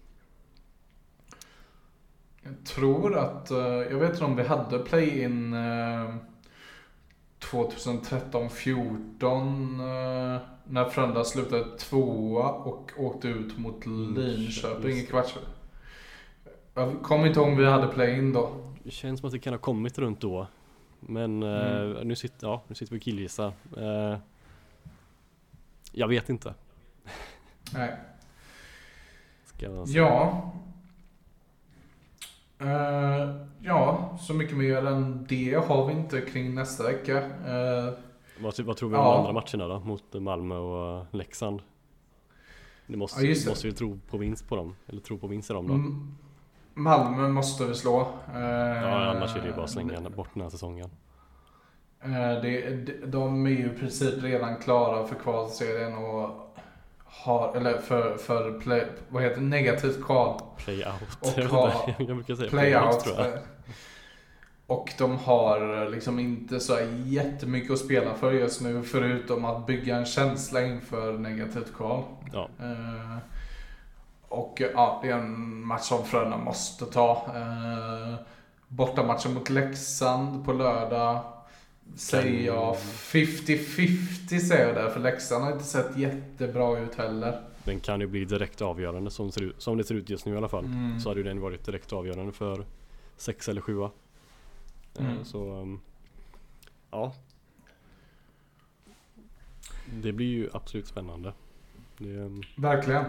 [2.43, 6.15] Jag tror att, uh, jag vet inte om vi hade play-in uh,
[7.41, 15.39] 2013-14 uh, när Frölunda slutade tvåa och åkte ut mot mm, Linköping i kvarts.
[16.75, 18.51] Jag kommer inte ihåg om vi hade play-in då.
[18.85, 20.47] Det känns som att det kan ha kommit runt då.
[21.01, 21.97] Men mm.
[21.97, 23.53] uh, nu, sitter, ja, nu sitter vi och killgissar.
[23.79, 24.17] Uh,
[25.93, 26.55] jag vet inte.
[27.75, 27.97] Nej.
[29.87, 30.53] ja.
[32.63, 37.19] Uh, ja, så mycket mer än det har vi inte kring nästa vecka.
[37.19, 37.95] Uh,
[38.41, 39.19] vad, vad, tror vi om ja.
[39.19, 39.81] andra matcherna då?
[39.81, 41.63] Mot Malmö och Leksand?
[42.87, 44.77] Det måste, ja, måste vi tro på vinst på dem?
[44.87, 45.75] Eller tro på vinst i dem då?
[45.75, 46.15] Mm.
[46.75, 48.09] Malmö måste vi slå.
[48.35, 50.91] ja, annars är det ju bara att slänga bort den här säsongen.
[52.05, 56.42] Eh, det, de är ju i princip redan klara för kvalserien och
[57.13, 60.41] har, eller för, för play, vad heter det, negativt kval.
[60.57, 61.19] Playout.
[61.21, 63.01] Och har, jag brukar säga playout.
[63.01, 63.39] tror jag.
[64.67, 69.97] Och de har liksom inte så jättemycket att spela för just nu förutom att bygga
[69.97, 72.03] en känsla inför negativt kval.
[72.33, 72.49] Ja.
[72.63, 73.17] Uh,
[74.29, 77.27] och ja, det är en match som Frölunda måste ta.
[77.37, 78.15] Uh,
[78.69, 81.21] bortamatchen mot Leksand på lördag
[81.97, 87.41] Säger jag 50-50 säger jag där, för Leksand har inte sett jättebra ut heller.
[87.65, 90.35] den kan ju bli direkt avgörande som, ser ut, som det ser ut just nu
[90.35, 90.65] i alla fall.
[90.65, 91.01] Mm.
[91.01, 92.65] Så hade ju den varit direkt avgörande för
[93.17, 93.91] sex eller sjua.
[94.99, 95.25] Eh, Mm.
[95.25, 95.81] Så um,
[96.91, 97.13] ja.
[100.03, 101.33] Det blir ju absolut spännande.
[101.99, 103.05] Det, um, Verkligen.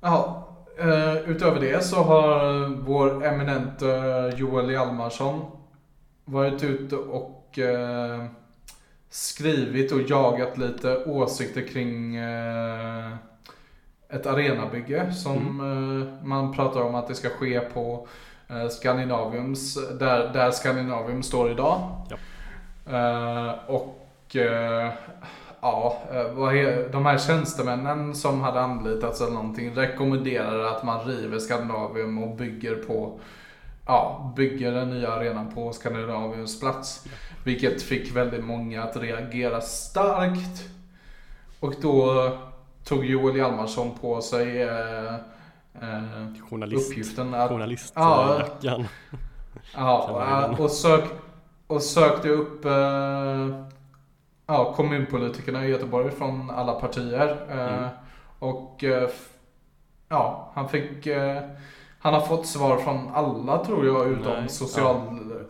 [0.00, 5.50] Ja, eh, utöver det så har vår eminente Joel Hjalmarsson
[6.24, 8.24] varit ute och eh,
[9.10, 13.14] skrivit och jagat lite åsikter kring eh,
[14.08, 18.08] ett arenabygge som eh, man pratar om att det ska ske på
[18.48, 22.06] eh, Scandinaviums, där, där Scandinavium står idag.
[22.10, 22.16] Ja.
[22.92, 24.00] Eh, och
[25.60, 26.02] ja,
[26.34, 32.22] vad är, de här tjänstemännen som hade anlitats eller någonting rekommenderar att man river Scandinavium
[32.22, 33.20] och bygger på
[33.86, 37.04] Ja, bygger den nya arenan på Scandinaviums plats.
[37.44, 40.68] Vilket fick väldigt många att reagera starkt.
[41.60, 42.28] Och då
[42.84, 45.14] tog Joel Hjalmarsson på sig eh,
[45.82, 46.02] eh,
[46.50, 47.48] journalist, uppgiften att Ja.
[47.48, 48.86] journalistjackan.
[49.74, 51.04] Ja, och, sök,
[51.66, 53.64] och sökte upp eh,
[54.46, 57.46] ja, kommunpolitikerna i Göteborg från alla partier.
[57.50, 57.88] Eh, Mm.
[58.38, 59.08] Och eh,
[60.08, 61.42] ja, han fick eh,
[62.04, 64.96] han har fått svar från alla tror jag utom Nej, social,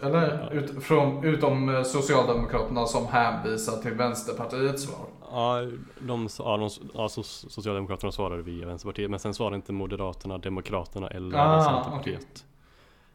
[0.02, 0.60] eller Ja.
[0.60, 5.06] ut, från, utom eh, Socialdemokraterna som hänvisar till Vänsterpartiets svar.
[5.30, 5.60] Ja,
[6.00, 11.08] de, ja, de, ja, so- Socialdemokraterna svarade via Vänsterpartiet men sen svarade inte Moderaterna, Demokraterna
[11.08, 12.44] eller Ah, Centerpartiet.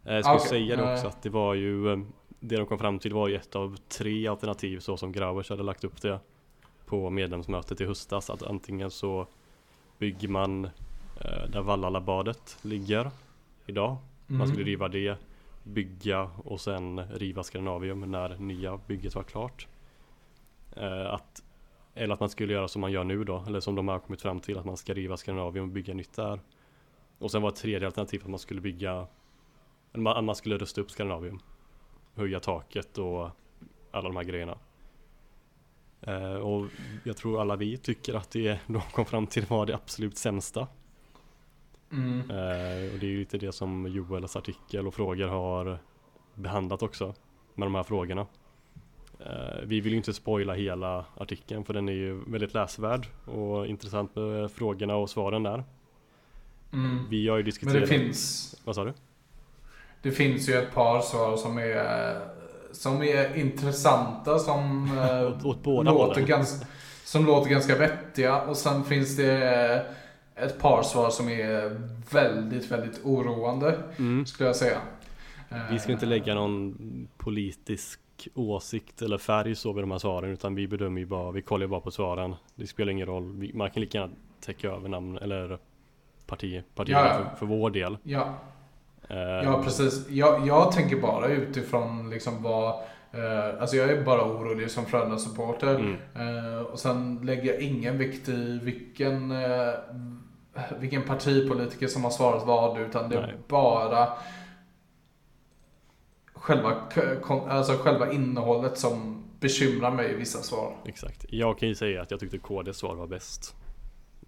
[0.06, 2.00] Eh, Jag ska Okej, säga det också att det var ju eh,
[2.40, 5.64] Det de kom fram till var ju ett av tre alternativ så som Grauers hade
[5.64, 6.20] lagt upp det
[6.86, 9.28] På medlemsmötet i höstas att antingen så
[9.98, 10.70] Bygger man
[11.50, 13.12] Där Vallalabadet ligger
[13.70, 13.98] Idag.
[14.28, 14.48] Man Mm.
[14.48, 15.18] skulle riva det
[15.64, 19.68] Bygga och sen riva Skandinavium när nya bygget var klart.
[20.76, 21.44] Eh, att,
[21.94, 24.22] Eller att man skulle göra som man gör nu då Eller som de har kommit
[24.22, 26.40] fram till att man ska riva Skandinavium och bygga nytt där.
[27.20, 29.08] Och sen var ett tredje alternativ att man skulle bygga
[29.94, 31.40] Att man skulle rusta upp Skandinavium.
[32.16, 33.30] Höja taket och
[33.92, 34.58] alla de här grejerna.
[36.02, 36.66] Eh, Och
[37.04, 40.68] jag tror alla vi tycker att det de kom fram till var det absolut sämsta
[41.92, 42.20] Mm.
[42.20, 45.80] Eh, och det är ju lite det som Joels artikel och frågor har
[46.34, 47.14] behandlat också
[47.56, 48.28] med de här frågorna.
[49.20, 53.68] Eh, vi vill ju inte spoila hela artikeln för den är ju väldigt läsvärd och
[53.68, 55.64] intressant med frågorna och svaren där.
[56.74, 57.10] Mm.
[57.10, 57.82] Vi har ju Men diskuterat...
[57.82, 58.94] det finns Vad sa du?
[60.02, 62.20] Det finns ju ett par svar som är,
[62.72, 66.66] som är intressanta som eh, Åt, åt låter, ganska,
[67.04, 69.86] som låter ganska vettiga och sen finns det
[70.46, 71.78] ett par svar som är
[72.12, 74.26] väldigt, väldigt oroande Mm.
[74.26, 74.78] skulle jag säga.
[75.72, 76.78] Vi ska inte Eh, lägga någon
[77.18, 78.00] politisk
[78.36, 81.64] åsikt eller färg så vid de här svaren utan vi bedömer ju bara, vi kollar
[81.64, 82.36] ju bara på svaren.
[82.56, 85.58] Det spelar ingen roll, man kan lika gärna täcka över namn eller
[86.28, 87.30] parti, partierna Ja, ja.
[87.30, 87.98] för, för vår del.
[88.04, 88.36] Ja,
[89.12, 90.10] Eh, ja precis.
[90.10, 92.70] Jag, jag tänker bara utifrån liksom vad
[93.12, 95.76] eh, Alltså jag är bara orolig som Frölunda-supporter.
[95.76, 95.96] Mm.
[96.56, 99.74] Eh, och sen lägger jag ingen vikt i vilken, eh,
[100.80, 103.36] vilken partipolitiker som har svarat vad utan det är Nej.
[103.48, 104.10] bara
[106.34, 106.76] själva,
[107.50, 110.76] alltså själva innehållet som bekymrar mig i vissa svar.
[110.86, 111.26] Exakt.
[111.30, 113.56] Jag kan ju säga att jag tyckte KDs svar var bäst.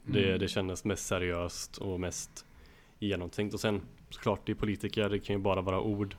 [0.06, 0.39] Det, Mm.
[0.39, 2.46] det kändes mest seriöst och mest
[3.00, 3.54] genomtänkt.
[3.54, 6.15] Och sen såklart, det är politiker, det kan ju bara vara ord.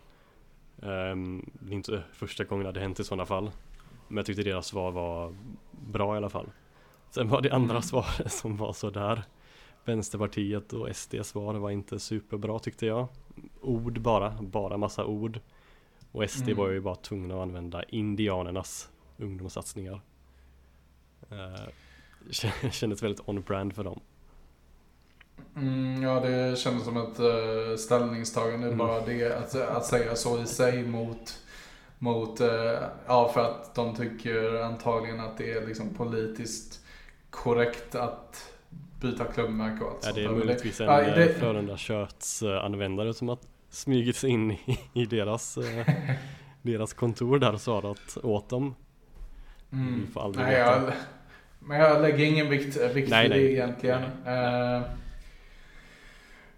[0.82, 3.50] Ehm, det är inte första gången det hade hänt i sådana fall.
[4.08, 5.34] Men jag tyckte deras svar var
[5.70, 6.50] bra i alla fall.
[7.10, 7.82] Sen var det andra Mm.
[7.82, 9.22] svaret som var sådär.
[9.84, 13.08] Vänsterpartiet och SDs svar var inte superbra tyckte jag.
[13.60, 15.40] Ord bara, bara massa ord.
[16.12, 16.56] Och SD Mm.
[16.56, 20.00] var ju bara tvungna att använda indianernas ungdomssatsningar.
[22.30, 24.00] Kä- kändes väldigt on-brand för dem.
[25.56, 28.66] Mm, ja, det kändes som ett uh, ställningstagande.
[28.66, 28.78] Mm.
[28.78, 31.38] Bara det att, att säga så i sig mot,
[31.98, 32.48] mot eh,
[33.06, 36.80] ja, för att de tycker antagligen att det är liksom politiskt
[37.30, 38.51] korrekt att
[39.02, 40.22] byta klubbmärke och allt Är sånt det.
[40.28, 43.38] Men möjligtvis en ja, ja, det- Frölunda Shirts eh, användare som har
[43.70, 45.86] smugit sig in i, i deras, eh,
[46.62, 48.74] deras kontor där och svarat åt dem?
[49.72, 50.00] Mm.
[50.06, 50.70] Vi får aldrig Nej, veta.
[50.70, 50.92] jag,
[51.58, 53.52] men jag lägger ingen vikt, vikt Nej, vid det nej.
[53.52, 54.02] egentligen.
[54.26, 54.82] Eh,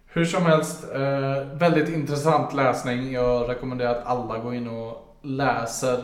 [0.06, 3.12] hur som helst, eh, väldigt intressant läsning.
[3.12, 5.98] Jag rekommenderar att alla går in och läser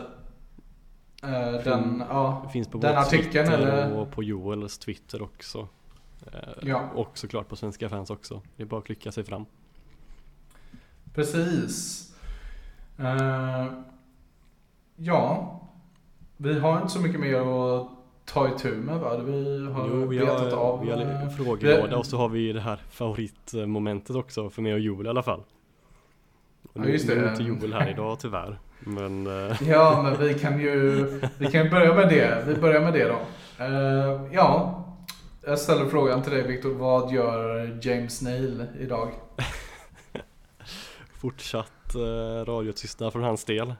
[1.23, 3.93] eh, den, ja, finns på den artikeln eller?
[3.93, 5.67] och på Joels Twitter också.
[6.33, 6.89] Eh, Ja.
[6.95, 8.41] Och såklart på Svenska fans också.
[8.55, 9.45] Det är bara att klicka sig fram.
[11.15, 12.07] Precis.
[12.99, 13.65] Eh,
[14.95, 15.57] ja,
[16.37, 17.87] vi har inte så mycket mer att
[18.25, 19.17] ta itu med va?
[19.17, 20.85] Vi har jo, vi betat av.
[20.85, 24.73] vi har eh, en frågelåda och så har vi det här favoritmomentet också för mig
[24.73, 25.39] och Joel i alla fall.
[26.63, 27.21] Och Ja, nu, just nu det.
[27.21, 28.59] är inte Joel här idag tyvärr.
[28.79, 31.05] Men eh, Ja, men vi kan ju
[31.37, 32.43] vi kan börja med det.
[32.47, 33.19] Vi börjar med det då.
[33.63, 34.80] Eh, ja,
[35.45, 36.73] jag ställer frågan till dig Viktor.
[36.73, 39.11] Vad gör James Neal idag?
[41.21, 43.73] fortsatt eh, radiotystnad från hans del.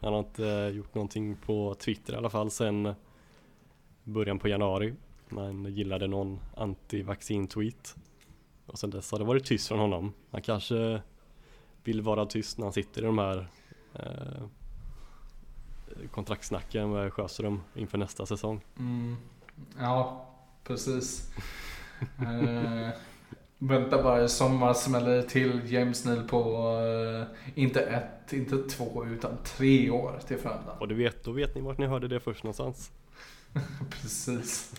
[0.00, 2.94] Han har inte eh, gjort någonting på Twitter i alla fall sen
[4.04, 4.94] början på januari.
[5.28, 7.96] Man gillade någon anti-vaccin-tweet.
[8.66, 10.12] Och sen dess har det varit tyst från honom.
[10.30, 11.02] Han kanske
[11.84, 13.48] vill vara tyst när han sitter i de här
[13.94, 14.42] eh,
[16.10, 18.60] kontraktsnacken med Sjöström inför nästa säsong.
[18.78, 19.16] Mm,
[19.78, 20.26] ja,
[20.70, 21.30] precis.
[22.18, 22.88] Eh,
[23.58, 26.38] vänta bara i sommar smäller det till James Neal på
[26.80, 30.72] eh, inte ett, inte två utan tre år till Frölunda.
[30.80, 32.90] Och det vet, då vet ni vart ni hörde det först någonstans.
[33.90, 34.74] Precis.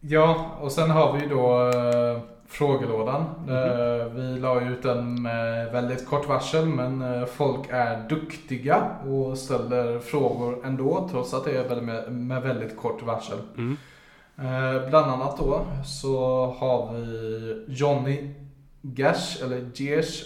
[0.00, 3.20] Ja, och sen har vi då eh, frågelådan.
[3.48, 9.38] Eh, vi la ut den med väldigt kort varsel men eh, folk är duktiga och
[9.38, 13.38] ställer frågor ändå trots att det är med, med väldigt kort varsel.
[13.56, 13.76] Mm.
[14.38, 18.34] Eh, bland annat då så har vi Johnny
[18.82, 20.24] Gash, eller Gesh.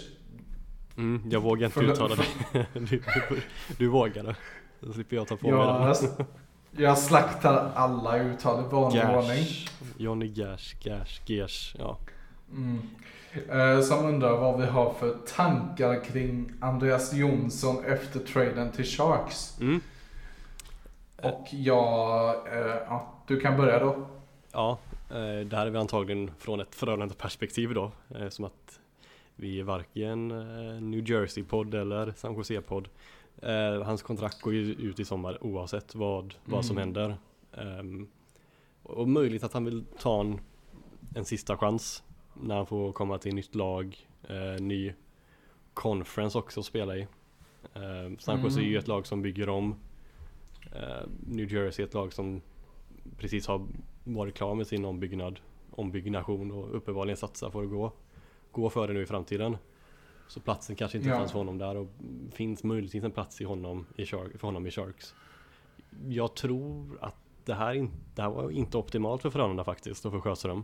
[0.97, 2.65] Mm, jag vågar inte Förlåt, uttala det.
[2.73, 2.85] Du,
[3.29, 3.41] du,
[3.77, 4.35] du vågar det.
[4.79, 6.25] Då slipper jag ta på mig den.
[6.83, 9.45] jag slaktar alla uttal i vanlig ordning.
[9.97, 11.97] Johnny Gash, Gash, Gesh, ja.
[12.51, 12.81] Mm.
[13.49, 19.57] Eh, som undrar vad vi har för tankar kring Andreas Jonsson efter traden till Sharks.
[19.61, 19.81] Mm.
[21.21, 24.07] Och jag, eh, ja, du kan börja då.
[24.51, 24.77] Ja,
[25.09, 27.91] eh, det här är väl antagligen från ett förhållande perspektiv då.
[28.15, 28.79] eh, Som att
[29.35, 32.87] vi är varken eh, New Jersey-podd eller San Jose-podd.
[33.41, 36.87] Eh, Hans kontrakt går ju ut i sommar oavsett vad, vad som Mm.
[36.87, 37.17] händer.
[37.57, 38.07] Ehm,
[38.83, 40.39] Och möjligt att han vill ta en,
[41.15, 42.03] en sista chans
[42.41, 44.93] när han får komma till nytt lag, eh, ny
[45.73, 47.01] conference också att spela i.
[47.73, 48.79] Eh, San Jose är ju Mm.
[48.79, 49.75] ett lag som bygger om.
[50.75, 52.41] Eh, New Jersey är ett lag som
[53.17, 53.65] precis har
[54.03, 55.39] varit klar med sin ombyggnad,
[55.71, 57.91] ombyggnation och uppenbarligen satsar för att gå,
[58.51, 59.57] gå före nu i framtiden.
[60.27, 61.17] Så platsen kanske inte Ja.
[61.17, 61.87] fanns för honom där och
[62.31, 65.15] finns möjligtvis en plats i honom i Shark, för honom i Sharks.
[66.07, 70.11] Jag tror att det här, in, det här var inte optimalt för Frölunda faktiskt och
[70.11, 70.63] för Sjöström.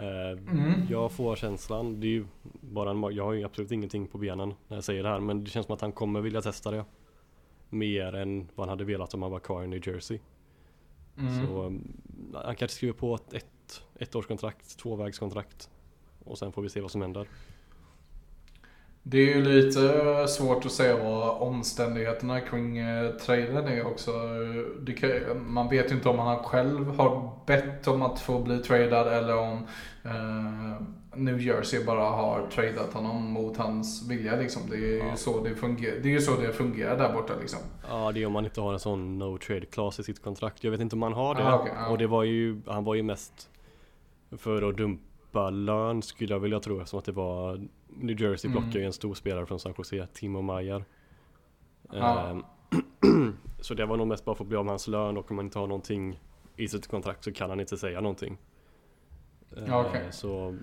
[0.00, 0.72] Eh, Mm.
[0.90, 2.26] Jag får känslan, det är ju
[2.60, 5.44] bara en, jag har ju absolut ingenting på benen när jag säger det här men
[5.44, 6.84] det känns som att han kommer vilja testa det.
[7.68, 10.18] Mer än vad han hade velat om han var kvar i New Jersey.
[11.18, 11.46] Mm.
[11.46, 11.92] Så um,
[12.34, 15.70] han kanske skriver på ett, ett, ett årskontrakt, tvåvägskontrakt.
[16.24, 17.26] Och sen får vi se vad som händer.
[19.02, 24.12] Det är ju lite svårt att säga vad omständigheterna kring eh, traden är också.
[24.96, 25.10] Kan,
[25.52, 29.36] man vet ju inte om han själv har bett om att få bli tradad eller
[29.38, 29.66] om
[30.04, 30.82] eh,
[31.14, 34.62] New Jersey bara har tradat honom mot hans vilja liksom.
[34.70, 35.16] Det är ju Ja.
[35.16, 35.96] så det fungerar.
[36.02, 37.58] Det är ju så det fungerar där borta liksom.
[37.88, 40.64] Ja det är om man inte har en sån no trade clause i sitt kontrakt.
[40.64, 41.48] Jag vet inte om han har det.
[41.48, 41.88] Ah, okej, ja.
[41.88, 43.48] Och det var ju, han var ju mest
[44.38, 45.02] för att dumpa
[45.50, 48.62] lön skulle jag vilja tro eftersom att det var New Jersey Mm.
[48.62, 50.84] plockar ju en stor spelare från San Jose, Timo Meyer.
[51.92, 52.28] Ja.
[52.30, 52.44] Ehm,
[53.60, 55.36] så det var nog mest bara för att bli av med hans lön och om
[55.36, 56.20] man inte har någonting
[56.56, 58.38] i sitt kontrakt så kan han inte säga någonting.
[59.66, 60.00] Ja, okej.
[60.04, 60.56] Ehm, Så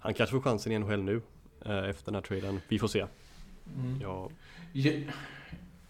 [0.00, 1.22] han kanske får chansen i NHL nu
[1.64, 2.60] eh, efter den här traden.
[2.68, 3.06] Vi får se.
[3.76, 4.00] Mm.
[4.00, 4.32] Jag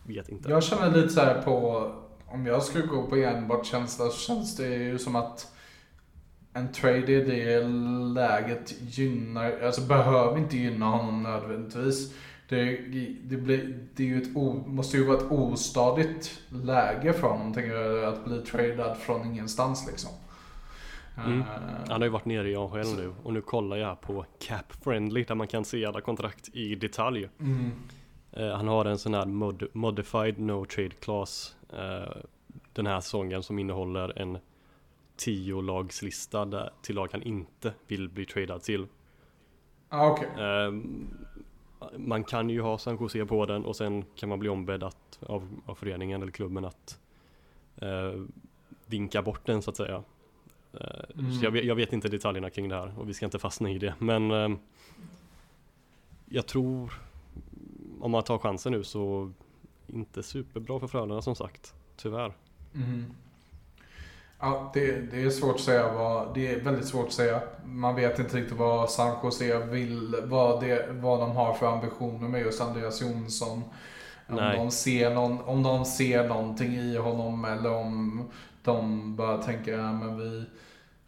[0.06, 0.50] vet inte.
[0.50, 1.92] jag känner lite så här på,
[2.26, 5.52] om jag skulle gå på enbart känsla så känns det ju som att
[6.52, 7.60] en trade i det
[8.14, 12.14] läget gynnar, alltså behöver inte gynna honom nödvändigtvis.
[12.48, 12.76] Det,
[13.24, 17.52] det, blir, det är ju ett o, måste ju vara ett ostadigt läge för honom,
[17.54, 20.10] tänker jag, att bli tradad från ingenstans liksom.
[21.26, 21.40] Mm.
[21.40, 21.46] Eh,
[21.88, 25.24] Han har ju varit nere i AHL nu och nu kollar jag på Cap Friendly
[25.24, 27.28] där man kan se alla kontrakt i detalj.
[27.40, 27.70] mm,
[28.32, 32.16] Eh, han har en sån här mod modified no trade clause eh,
[32.72, 34.38] den här säsongen som innehåller en
[35.20, 38.86] 10 lagslista där, till lag han inte vill bli tradad till.
[39.88, 40.28] ah, okej.
[40.38, 41.08] Ehm,
[41.96, 45.18] man kan ju ha San Jose på den och sen kan man bli ombedd att,
[45.26, 46.98] av, av föreningen eller klubben att
[47.76, 48.22] eh,
[48.86, 50.02] vinka bort den så att säga.
[51.18, 51.32] Mm.
[51.32, 53.70] Så jag, vet- jag vet inte detaljerna kring det här och vi ska inte fastna
[53.70, 53.94] i det.
[53.98, 54.58] Men ehm,
[56.28, 56.92] jag tror
[58.00, 59.32] om man tar chansen nu så
[59.86, 61.74] inte superbra för Frölunda som sagt.
[61.96, 62.32] Tyvärr.
[62.74, 63.04] Mm.
[64.40, 67.40] Ja, det, det är svårt att säga vad, det är väldigt svårt att säga.
[67.64, 72.28] Man vet inte riktigt vad San Jose vill, vad, det, vad de har för ambitioner
[72.28, 73.62] med just Andreas Jonsson.
[74.28, 78.24] Om de, ser någon, om de ser någonting i honom eller om
[78.62, 80.44] de bara tänker, ja men vi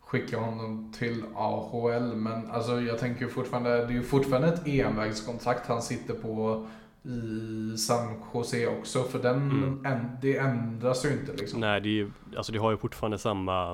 [0.00, 2.14] skickar honom till AHL.
[2.16, 6.66] Men alltså jag tänker fortfarande, det är ju fortfarande ett envägskontrakt han sitter på
[7.04, 9.02] i San Jose också.
[9.02, 9.86] För den, mm.
[9.86, 11.60] en, det ändras ju inte liksom.
[11.60, 13.72] Nej, det, är, alltså det har ju fortfarande samma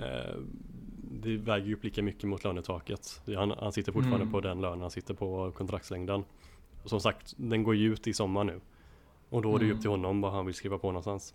[0.00, 0.36] eh,
[1.22, 3.22] det väger ju upp lika mycket mot lönetaket.
[3.36, 4.32] Han, han sitter fortfarande mm.
[4.32, 6.24] på den lönen, han sitter på kontraktslängden.
[6.82, 8.60] Och som sagt, den går ju ut i sommar nu.
[9.28, 9.80] Och då är det ju upp mm.
[9.80, 11.34] till honom vad han vill skriva på någonstans.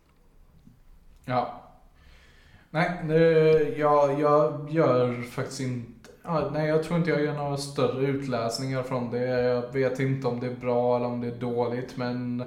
[1.25, 1.61] Ja.
[2.69, 2.89] Nej,
[3.77, 5.94] jag, jag gör faktiskt inte...
[6.25, 9.27] Ja, nej, jag tror inte jag gör några större utläsningar från det.
[9.27, 12.41] Jag vet inte om det är bra eller om det är dåligt, men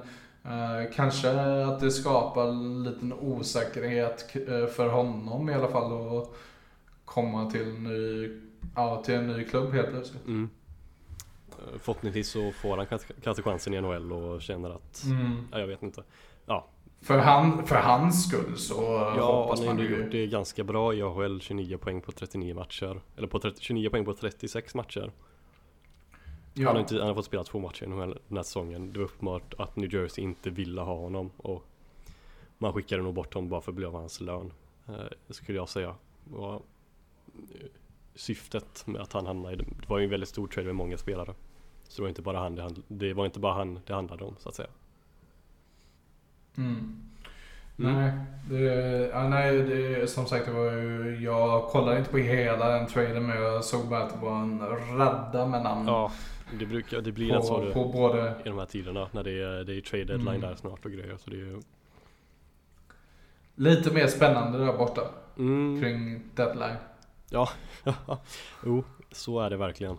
[0.44, 1.30] eh, kanske
[1.64, 5.92] att det skapar en liten osäkerhet eh, för honom i alla fall.
[5.92, 6.36] Och,
[7.08, 8.30] komma till en ny,
[8.74, 10.26] ja, till en ny klubb helt plötsligt.
[10.26, 10.50] Mm.
[11.50, 12.86] Eh, förhoppningsvis så får han
[13.22, 15.48] kanske chansen i NHL och känner att, mm.
[15.52, 16.02] ja, jag vet inte.
[16.46, 16.68] Ja.
[17.00, 18.82] För, han, för hans skull så
[19.16, 19.84] ja, hoppas man ju.
[19.84, 23.00] Ja, han gjort det ganska bra i AHL, 29 poäng på 39 matcher.
[23.16, 25.12] Eller på 30, 29 poäng på 36 matcher.
[26.54, 26.66] Ja.
[26.66, 27.86] Han, har inte, han har fått spela två matcher
[28.28, 28.92] den här säsongen.
[28.92, 31.30] Det var uppenbart att New Jersey inte ville ha honom.
[31.36, 31.64] Och
[32.58, 34.52] man skickade nog bort honom bara för att bli av hans lön.
[34.88, 34.94] Eh,
[35.28, 35.94] skulle jag säga.
[36.32, 36.66] Och
[38.14, 39.64] syftet med att han hamnade i det.
[39.64, 41.34] Det var ju en väldigt stor trade med många spelare.
[41.88, 44.24] Så det var inte bara han det, handl det, var inte bara han det handlade
[44.24, 44.68] om så att säga.
[46.58, 46.98] Mm.
[47.78, 47.94] Mm.
[47.94, 48.12] Nej,
[48.50, 52.86] det, ja, nej det, som sagt det var ju, jag kollade inte på hela den
[52.86, 54.60] traden men jag såg bara att det var en
[54.98, 55.88] radda med namn.
[55.88, 56.12] Ja,
[56.58, 58.34] det brukar, det blir på, så det, på både...
[58.44, 60.40] i de här tiderna när det är, det är trade deadline mm.
[60.40, 61.16] där snart och grejer.
[61.16, 61.60] Så det är.
[63.54, 65.02] Lite mer spännande där borta.
[65.38, 65.80] Mm.
[65.80, 66.76] Kring deadline.
[67.30, 67.48] Ja,
[68.64, 69.96] jo, så är det verkligen.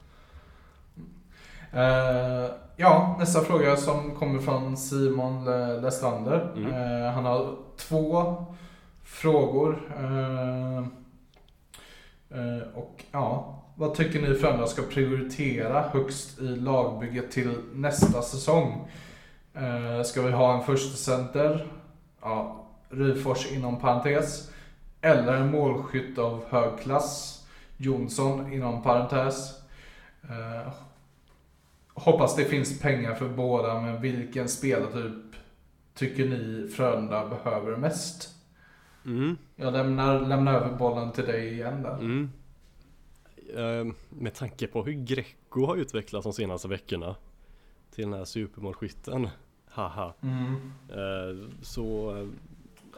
[1.74, 5.46] Uh, ja, nästa fråga som kommer från Simon
[5.82, 6.52] Leslander.
[6.56, 6.74] Mm.
[6.74, 8.36] Uh, han har två
[9.04, 9.80] frågor.
[10.00, 10.88] Uh,
[12.76, 18.92] och ja, vad tycker ni Frölunda ska prioritera högst i lagbygget till nästa säsong?
[20.06, 21.68] ska vi ha en första center?
[22.22, 24.52] Ja, Ryfors inom parentes.
[25.02, 27.44] Eller en målskytt av hög klass.
[27.78, 29.54] Jonsson inom parentes.
[32.00, 35.36] Hoppas det finns pengar för båda, men vilken spelartyp
[35.94, 38.36] tycker ni Frölunda behöver mest?
[39.06, 39.38] Mm.
[39.56, 41.98] Jag lämnar, lämnar över bollen till dig igen där.
[41.98, 42.30] Mm.
[43.58, 47.16] Uh, med tanke på hur Greco har utvecklats de senaste veckorna
[47.96, 49.30] till den här supermålskytten.
[49.68, 50.14] Haha.
[50.22, 50.56] Mm.
[51.00, 52.16] Uh, så,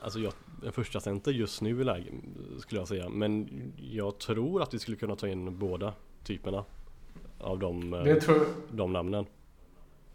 [0.02, 0.34] alltså jag
[0.66, 2.12] en första center just nu i läge,
[2.60, 3.10] skulle jag säga.
[3.10, 5.93] Men jag tror att vi skulle kunna ta in båda
[6.24, 6.66] typerna
[7.41, 8.45] av de, det tror...
[8.71, 9.25] de namnen.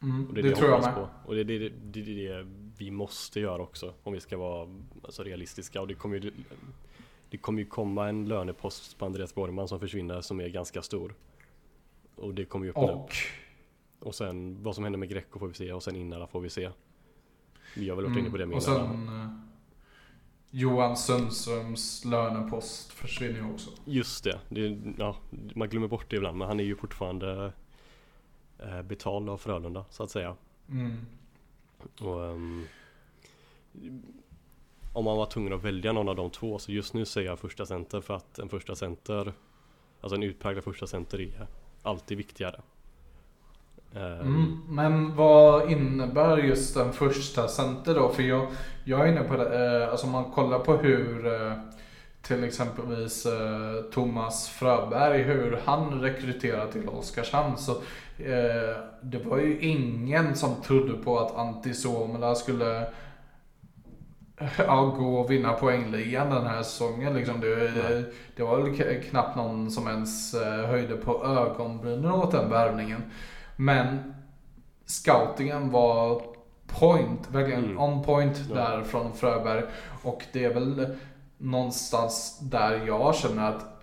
[0.02, 0.94] Mm, det, det, det tror jag med.
[0.94, 1.08] På.
[1.26, 2.46] Och det är det, det, det,
[2.78, 4.68] vi måste göra också om vi ska vara
[5.02, 5.80] alltså, realistiska.
[5.80, 6.32] Och det kommer ju
[7.30, 11.14] det kommer ju komma en lönepost på Andreas Borgman som försvinner som är ganska stor.
[12.14, 13.04] Och det kommer ju öppna och.
[13.04, 13.10] upp.
[13.98, 16.50] Och sen vad som händer med Greco får vi se och sen Innala får vi
[16.50, 16.70] se.
[17.76, 19.08] Vi har väl varit mm, inne på det med och sen,
[20.58, 23.70] Johan Sundströms lönepost försvinner ju också.
[23.84, 27.52] Just det, det ja, man glömmer bort det ibland men han är ju fortfarande
[28.58, 30.36] eh, betald av Frölunda så att säga.
[30.68, 31.06] Mm.
[32.00, 32.66] Och, um,
[34.92, 37.38] om man var tvungen att välja någon av de två så just nu säger jag
[37.38, 39.32] första center för att en första center
[40.00, 41.46] Alltså en utpräglad första center är
[41.82, 42.60] alltid viktigare.
[43.96, 44.62] Mm, ehm.
[44.68, 48.08] men vad innebär just den första center då?
[48.08, 48.46] För jag,
[48.84, 51.52] jag är inne på det, eh, alltså om man kollar på hur eh,
[52.22, 57.56] till exempelvis eh, Thomas Fröberg, hur han rekryterade till Oskarshamn.
[57.56, 57.76] Så
[59.00, 62.86] det var ju ingen som trodde på att Antti Suomela skulle
[64.58, 67.14] ja, gå och vinna poängligan den här säsongen.
[67.14, 67.40] Liksom.
[67.40, 68.04] Det,
[68.36, 70.34] det var väl knappt någon som ens
[70.66, 73.02] höjde på ögonbrynen åt den värvningen.
[73.56, 74.14] Men
[74.86, 76.22] scoutingen var
[76.66, 77.80] point, verkligen mm.
[77.80, 78.54] on point ja.
[78.54, 79.62] där från Fröberg.
[80.02, 80.96] Och det är väl
[81.38, 83.82] någonstans där jag känner att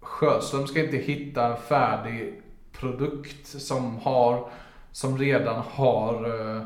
[0.00, 2.42] Sjöström ska inte hitta en färdig
[2.72, 4.48] produkt som har
[4.92, 6.24] som redan har
[6.56, 6.62] eh,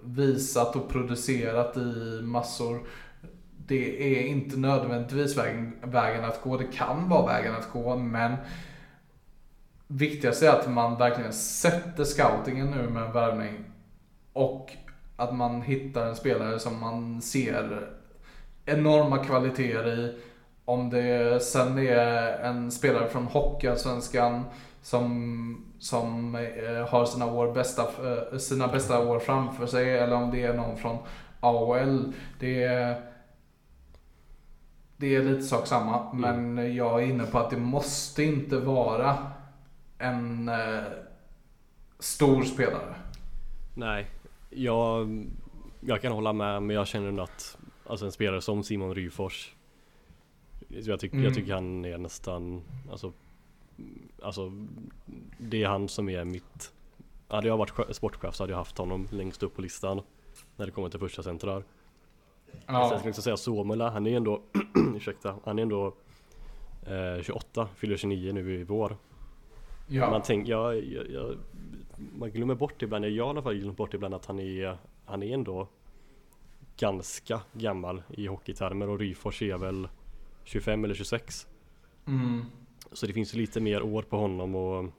[0.00, 2.80] visat och producerat i massor.
[3.66, 6.56] Det är inte nödvändigtvis vägen, vägen att gå.
[6.56, 8.36] Det kan vara vägen att gå men
[9.86, 13.64] viktigast är att man verkligen sätter scoutingen nu med en värvning.
[14.32, 14.72] Och
[15.16, 17.88] att man hittar en spelare som man ser
[18.64, 20.18] enorma kvaliteter i.
[20.64, 24.44] Om det sen är en spelare från Hockeyallsvenskan
[24.82, 30.30] som, som eh, har sina, år bästa, eh, sina bästa år framför sig eller om
[30.30, 30.98] det är någon från
[31.40, 32.12] AHL.
[32.40, 33.00] Det är,
[34.96, 36.10] det är lite sak samma.
[36.10, 36.54] Mm.
[36.54, 39.16] Men jag är inne på att det måste inte vara
[39.98, 40.82] en eh,
[41.98, 42.94] stor spelare.
[43.74, 44.06] Nej,
[44.50, 45.24] jag,
[45.80, 49.54] jag kan hålla med men jag känner att alltså en spelare som Simon Ryfors
[50.68, 51.24] jag, tyck, mm.
[51.24, 53.12] jag tycker han är nästan alltså,
[54.22, 54.52] alltså
[55.38, 56.72] det är han som är mitt
[57.28, 60.00] Hade jag varit sportchef så hade jag haft honom längst upp på listan
[60.56, 61.64] När det kommer till första centrar
[62.66, 62.88] ja.
[62.88, 64.42] Sen ska jag också säga Suomela, han är ändå
[64.96, 65.94] Ursäkta, han är ändå
[66.86, 68.96] eh, 28, fyller 29 nu i vår
[69.86, 70.10] Ja.
[70.10, 71.36] Man tänker, jag, jag, jag,
[72.18, 75.22] man glömmer bort ibland, jag i alla fall glömt bort ibland att han är, han
[75.22, 75.68] är ändå
[76.76, 79.88] ganska gammal i hockeytermer och Ryfors är väl
[80.44, 81.46] 25 eller 26.
[82.06, 82.44] Mm.
[82.92, 84.92] Så det finns lite mer år på honom och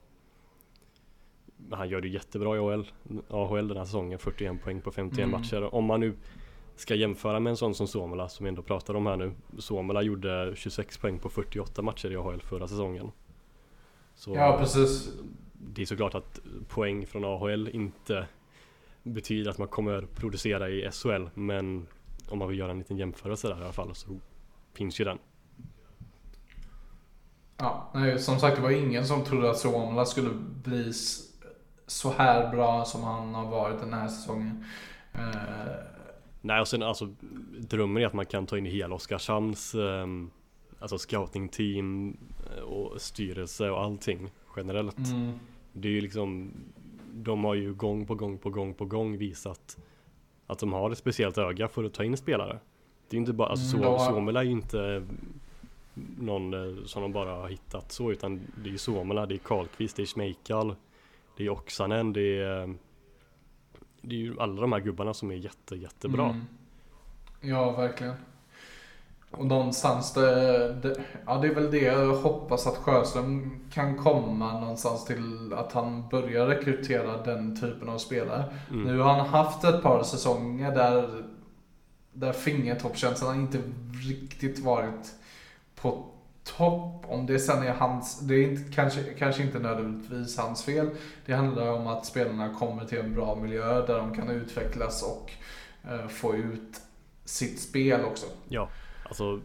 [1.71, 2.91] han gör det jättebra i AHL,
[3.29, 5.31] AHL den här säsongen, 41 poäng på 51 mm.
[5.31, 5.75] matcher.
[5.75, 6.13] Om man nu
[6.75, 9.31] ska jämföra med en sån som Suomela som vi ändå pratar om här nu.
[9.57, 13.11] Suomela gjorde 26 poäng på 48 matcher i AHL förra säsongen.
[14.17, 15.09] Så ja, precis.
[15.53, 18.27] Det är såklart att poäng från AHL inte
[19.03, 21.29] betyder att man kommer producera i SHL.
[21.33, 21.87] Men
[22.29, 24.19] om man vill göra en liten jämförelse där i alla fall så
[24.73, 25.17] finns ju den.
[27.57, 30.29] Ja, nej, som sagt det var ingen som trodde att Suomela skulle
[30.63, 30.93] bli
[31.87, 34.65] så här bra som han har varit den här säsongen.
[35.15, 35.21] Uh...
[36.41, 37.13] Nej och sen alltså
[37.57, 40.31] drömmen är att man kan ta in hela Oskarshamns um,
[40.79, 42.17] Alltså scouting team
[42.55, 44.97] eh, och styrelse och allting generellt.
[44.97, 45.39] Mm.
[45.73, 46.51] Det är ju liksom
[47.13, 49.77] De har ju gång på gång på gång på gång visat
[50.47, 52.59] Att de har ett speciellt öga för att ta in spelare.
[53.09, 55.03] Det är inte bara, alltså mm, Suomela är ju inte
[56.17, 59.37] någon eh, som de bara har hittat så utan det är ju Suomela, det är
[59.37, 60.75] Karlqvist, det är Schmeichel,
[61.37, 62.75] det är Oksanen, det är
[64.01, 66.29] Det är ju alla de här gubbarna som är jätte jättebra.
[66.29, 66.45] Mm.
[67.41, 68.13] Ja, verkligen.
[69.39, 74.59] Och någonstans det, det, ja det är väl det jag hoppas att Sjöström kan komma
[74.59, 78.43] någonstans till att han börjar rekrytera den typen av spelare.
[78.69, 78.83] Mm.
[78.83, 81.23] Nu har han haft ett par säsonger där,
[82.13, 83.57] där fingertoppkänslan inte
[84.07, 85.13] riktigt varit
[85.75, 86.05] på
[86.57, 87.05] topp.
[87.07, 90.89] Om det sen är hans, det är inte, kanske, kanske inte nödvändigtvis hans fel.
[91.25, 95.31] Det handlar om att spelarna kommer till en bra miljö där de kan utvecklas och
[95.91, 96.81] uh, få ut
[97.25, 98.25] sitt spel också.
[98.49, 98.69] Ja.
[99.07, 99.41] Alltså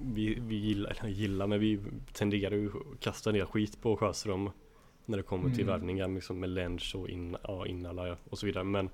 [0.00, 1.80] vi, vi gillar, gillar, men vi
[2.12, 4.50] tenderar ju att kasta ner skit på Sjöström
[5.06, 5.66] när det kommer till mm.
[5.66, 8.64] värvningar liksom med Lench och in, ja, Innala och så vidare.
[8.64, 8.90] Men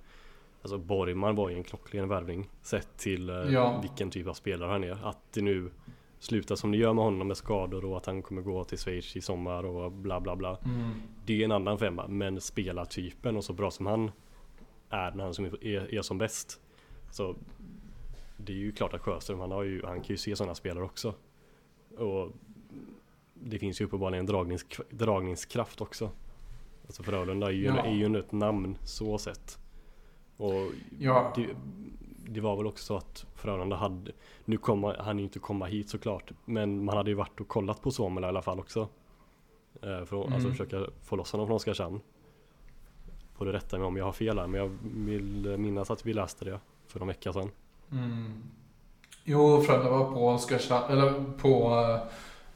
[0.62, 3.78] alltså Borgman var ju en klockren värvning sett till eh, ja.
[3.82, 5.08] vilken typ av spelare han är.
[5.08, 5.70] Att det nu
[6.18, 9.16] slutar som det gör med honom med skador och att han kommer gå till Schweiz
[9.16, 10.58] i sommar och bla bla bla.
[10.64, 10.90] Mm.
[11.26, 12.08] Det är en annan femma.
[12.08, 14.10] Men spelartypen och så bra som han
[14.90, 16.60] är när han är, är som bäst.
[17.10, 17.36] Så
[18.44, 20.84] det är ju klart att Sjöström, han, har ju, han kan ju se sådana spelare
[20.84, 21.14] också.
[21.98, 22.32] Och
[23.34, 26.10] det finns ju uppenbarligen dragnings, dragningskraft också.
[26.86, 27.84] Alltså Frölunda är ju, ja.
[27.84, 29.58] är ju ett namn så sett.
[30.36, 31.32] Och ja.
[31.36, 31.46] det,
[32.28, 34.12] det, var väl också så att Frölunda hade,
[34.44, 37.82] nu kommer han ju inte komma hit såklart, men man hade ju varit och kollat
[37.82, 38.88] på Suomela i alla fall också.
[39.74, 40.32] Eh, för att alltså mm.
[40.32, 42.00] alltså försöka få loss honom från Oskarshamn.
[43.34, 46.12] Får du rätta mig om jag har fel här, men jag vill minnas att vi
[46.12, 47.50] läste det för en vecka sedan.
[47.92, 48.42] Mm.
[49.24, 51.78] Jo, Frölunda var på Oskarshamn, eller på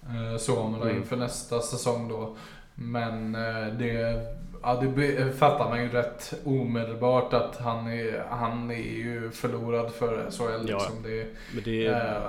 [0.02, 0.96] eh, Suomela mm.
[0.96, 2.36] inför nästa säsong då.
[2.74, 4.22] Men eh, det,
[4.62, 10.30] ja, det fattar man ju rätt omedelbart att han är, han är ju förlorad för
[10.30, 10.68] SHL.
[10.68, 11.02] Ja, liksom.
[11.02, 12.22] det, men det, eh,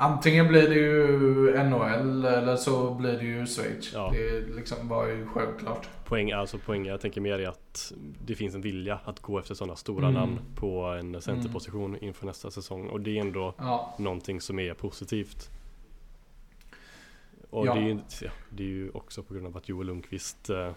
[0.00, 3.92] Antingen blir det ju NHL eller så blir det ju Schweiz.
[3.94, 4.10] Ja.
[4.12, 5.88] Det liksom var ju självklart.
[6.04, 7.92] Poäng, alltså poäng, jag tänker mer i att
[8.26, 10.20] det finns en vilja att gå efter sådana stora mm.
[10.20, 12.04] namn på en centerposition mm.
[12.04, 12.88] inför nästa säsong.
[12.88, 13.94] Och det är ändå ja.
[13.98, 15.50] någonting som är positivt.
[17.50, 17.74] Och ja.
[17.74, 20.72] det, är, ja, det är ju också på grund av att Joel Lundqvist eh,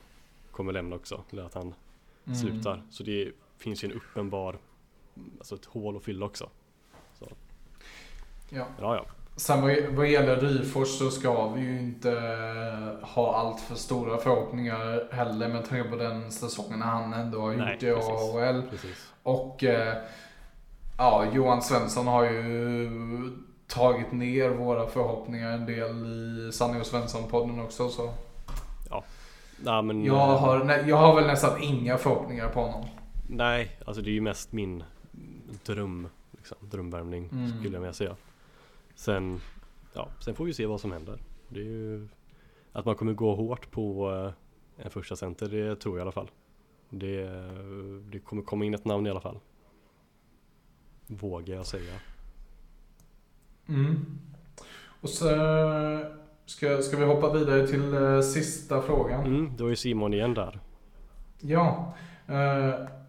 [0.51, 1.23] kommer lämna också.
[1.31, 1.73] Eller att han
[2.25, 2.35] mm.
[2.35, 2.83] slutar.
[2.89, 4.57] Så det finns ju en uppenbar,
[5.37, 6.49] alltså ett hål att fylla också.
[7.19, 7.27] Så.
[8.53, 8.65] Ja.
[8.79, 9.05] ja, ja.
[9.35, 12.11] Sen vad, vad gäller Ryfors så ska vi ju inte
[13.01, 17.83] ha allt för stora förhoppningar heller med tanke på den säsongen han ändå har gjort
[17.83, 18.61] i AHL.
[19.23, 19.97] Och eh,
[20.97, 22.89] ja, Johan Svensson har ju
[23.67, 27.89] tagit ner våra förhoppningar en del i Sanny och Svensson-podden också.
[27.89, 28.13] Så.
[28.89, 29.03] Ja.
[29.63, 32.89] Nej, men, jag, har, jag har väl nästan inga förhoppningar på honom.
[33.29, 34.83] Nej, alltså det är ju mest min
[35.65, 37.59] dröm, liksom, drömvärmning mm.
[37.59, 38.15] skulle jag vilja säga.
[39.01, 39.41] Sen,
[39.93, 41.19] ja, sen får vi se vad som händer.
[41.49, 42.07] Det är ju
[42.71, 44.09] att man kommer gå hårt på
[44.77, 46.31] en första center, det tror jag i alla fall.
[46.89, 47.29] Det,
[48.11, 49.39] det kommer komma in ett namn i alla fall.
[51.07, 51.93] Vågar jag säga.
[53.67, 54.05] Mm.
[55.01, 55.25] Och så
[56.45, 59.25] ska, ska vi hoppa vidare till uh, sista frågan.
[59.25, 60.59] Mm, då är Simon igen där.
[61.39, 61.93] Ja.
[62.29, 63.00] Uh,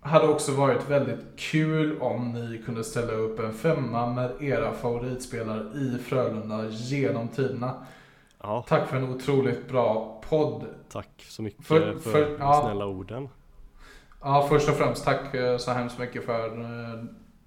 [0.00, 5.78] hade också varit väldigt kul om ni kunde ställa upp en femma med era favoritspelare
[5.78, 7.86] i Frölunda genom tiderna.
[8.42, 8.64] Ja.
[8.68, 10.64] Tack för en otroligt bra podd.
[10.88, 12.60] Tack så mycket för, för, för ja.
[12.64, 13.28] snälla orden.
[14.20, 17.04] Ja, först och främst tack eh, så hemskt mycket för eh,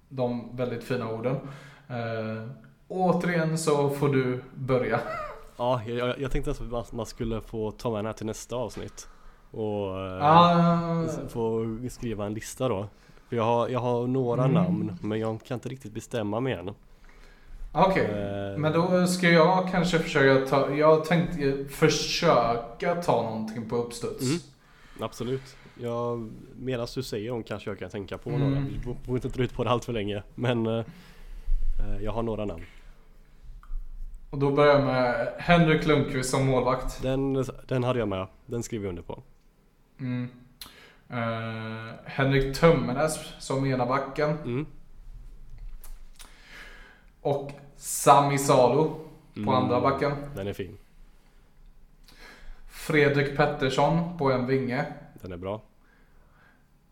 [0.08, 1.36] de väldigt fina orden.
[1.88, 2.48] Äh,
[2.88, 5.00] återigen så får du börja.
[5.56, 9.08] Ja, jag, jag tänkte att man skulle få ta med den här till nästa avsnitt.
[9.56, 11.06] Och ah.
[11.28, 12.88] få skriva en lista då.
[13.28, 14.54] För jag har, jag har några mm.
[14.54, 16.70] namn men jag kan inte riktigt bestämma mig än.
[17.72, 18.52] Okej, okay.
[18.52, 24.22] uh, men då ska jag kanske försöka ta, jag tänkte försöka ta någonting på uppstuds.
[24.22, 24.38] Mm.
[25.00, 25.56] Absolut.
[25.80, 28.40] Jag, medan du säger dem kanske jag kan tänka på mm.
[28.40, 28.60] några.
[28.60, 30.22] Vi får inte dra ut på det allt för länge.
[30.34, 30.84] Men uh,
[32.00, 32.62] jag har några namn.
[34.30, 37.02] Och då börjar jag med Henrik Lundqvist som målvakt.
[37.02, 38.26] Den, den hade jag med.
[38.46, 39.22] Den skriver jag under på.
[40.04, 40.28] Mm.
[41.10, 44.38] Uh, Henrik Tömmernes som ena backen.
[44.44, 44.66] Mm.
[47.20, 48.84] Och Sami Salo
[49.34, 49.48] på mm.
[49.48, 50.12] andra backen.
[50.36, 50.78] Den är fin.
[52.68, 54.84] Fredrik Pettersson på en vinge.
[55.22, 55.62] Den är bra.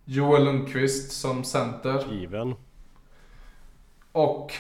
[0.05, 2.05] Joel Lundqvist som center.
[2.13, 2.55] Given.
[4.13, 4.53] Och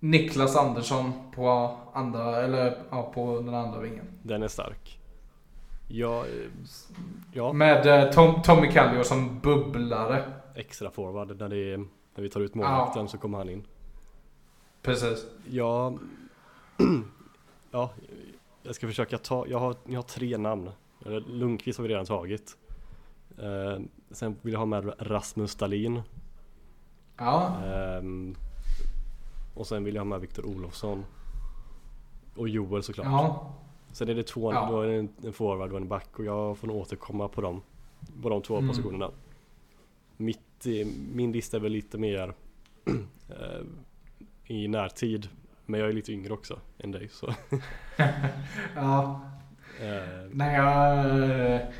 [0.00, 4.06] Niklas Andersson på andra, eller ja, på den andra vingen.
[4.22, 4.95] Den är stark.
[5.88, 6.24] Ja,
[7.32, 7.52] ja.
[7.52, 10.32] Med eh, Tom, Tommy Kallio som bubblare.
[10.54, 11.40] Extra forward.
[11.40, 11.76] När, det,
[12.14, 13.08] när vi tar ut målvakten ja.
[13.08, 13.66] så kommer han in.
[14.82, 15.26] Precis.
[15.50, 15.94] Ja,
[17.70, 17.90] ja,
[18.62, 20.70] jag ska försöka ta, jag har, jag har tre namn.
[21.26, 22.56] Lundqvist har vi redan tagit.
[23.38, 26.02] Eh, sen vill jag ha med Rasmus Stalin.
[27.16, 27.52] Ja.
[27.64, 28.02] Eh,
[29.54, 31.04] och sen vill jag ha med Viktor Olofsson.
[32.36, 33.06] Och Joel såklart.
[33.06, 33.54] Ja.
[33.96, 34.68] Sen är det två, ja.
[34.70, 37.40] då är det en, en forward och en back och jag får nog återkomma på
[37.40, 37.62] dem.
[38.22, 38.68] På de två mm.
[38.68, 39.10] positionerna.
[40.16, 40.66] Mitt,
[41.12, 42.34] min lista är väl lite mer
[43.28, 43.62] eh,
[44.44, 45.28] i närtid.
[45.66, 47.34] Men jag är lite yngre också än dig så.
[48.74, 49.20] ja.
[49.80, 51.72] Uh, När jag är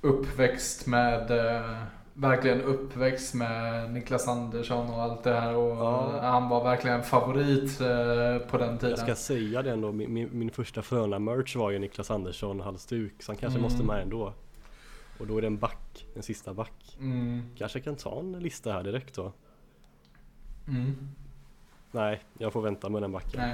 [0.00, 1.82] uppväxt med uh,
[2.20, 6.20] verkligen uppväxt med Niklas Andersson och allt det här och ja.
[6.22, 8.90] han var verkligen en favorit uh, på den tiden.
[8.90, 13.22] Jag ska säga det ändå, min, min, min första Frölunda-merch var ju Niklas Andersson halsduk
[13.22, 13.62] så han kanske mm.
[13.70, 14.32] måste med ändå.
[15.18, 16.96] Och då är det en back, en sista back.
[17.00, 17.42] Mm.
[17.56, 19.32] Kanske kan ta en lista här direkt då.
[20.68, 21.08] Mm.
[21.92, 23.40] Nej, jag får vänta med den backen.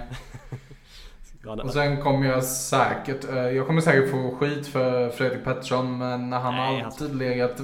[1.48, 6.32] Och sen kommer jag säkert, eh, jag kommer säkert få skit för Fredrik Pettersson men
[6.32, 7.60] han har alltid legat,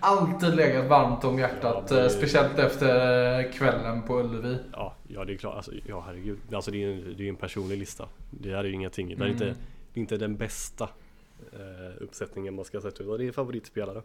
[0.00, 1.86] alltid legat varmt om hjärtat.
[1.90, 2.10] Ja, det...
[2.10, 4.58] Speciellt efter kvällen på Ullevi.
[4.72, 5.56] Ja, ja det är klart.
[5.56, 6.38] Alltså, ja herregud.
[6.54, 8.08] Alltså det är ju det är en personlig lista.
[8.30, 9.16] Det här är ju ingenting.
[9.18, 9.56] Det, är inte, mm.
[9.92, 10.88] det är inte den bästa
[11.52, 13.18] eh, uppsättningen man ska sätta ut.
[13.18, 14.02] Det är favoritspelare.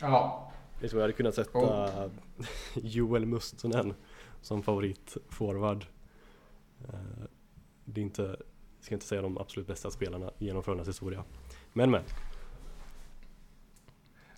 [0.00, 0.52] Ja.
[0.80, 2.06] Det är som jag hade kunnat sätta oh.
[2.74, 3.94] Joel Mustonen
[4.40, 5.84] som favoritforward.
[6.88, 7.24] Eh,
[7.94, 11.24] det är inte, jag ska inte säga de absolut bästa spelarna genom Frölundas historia.
[11.72, 12.02] Men men.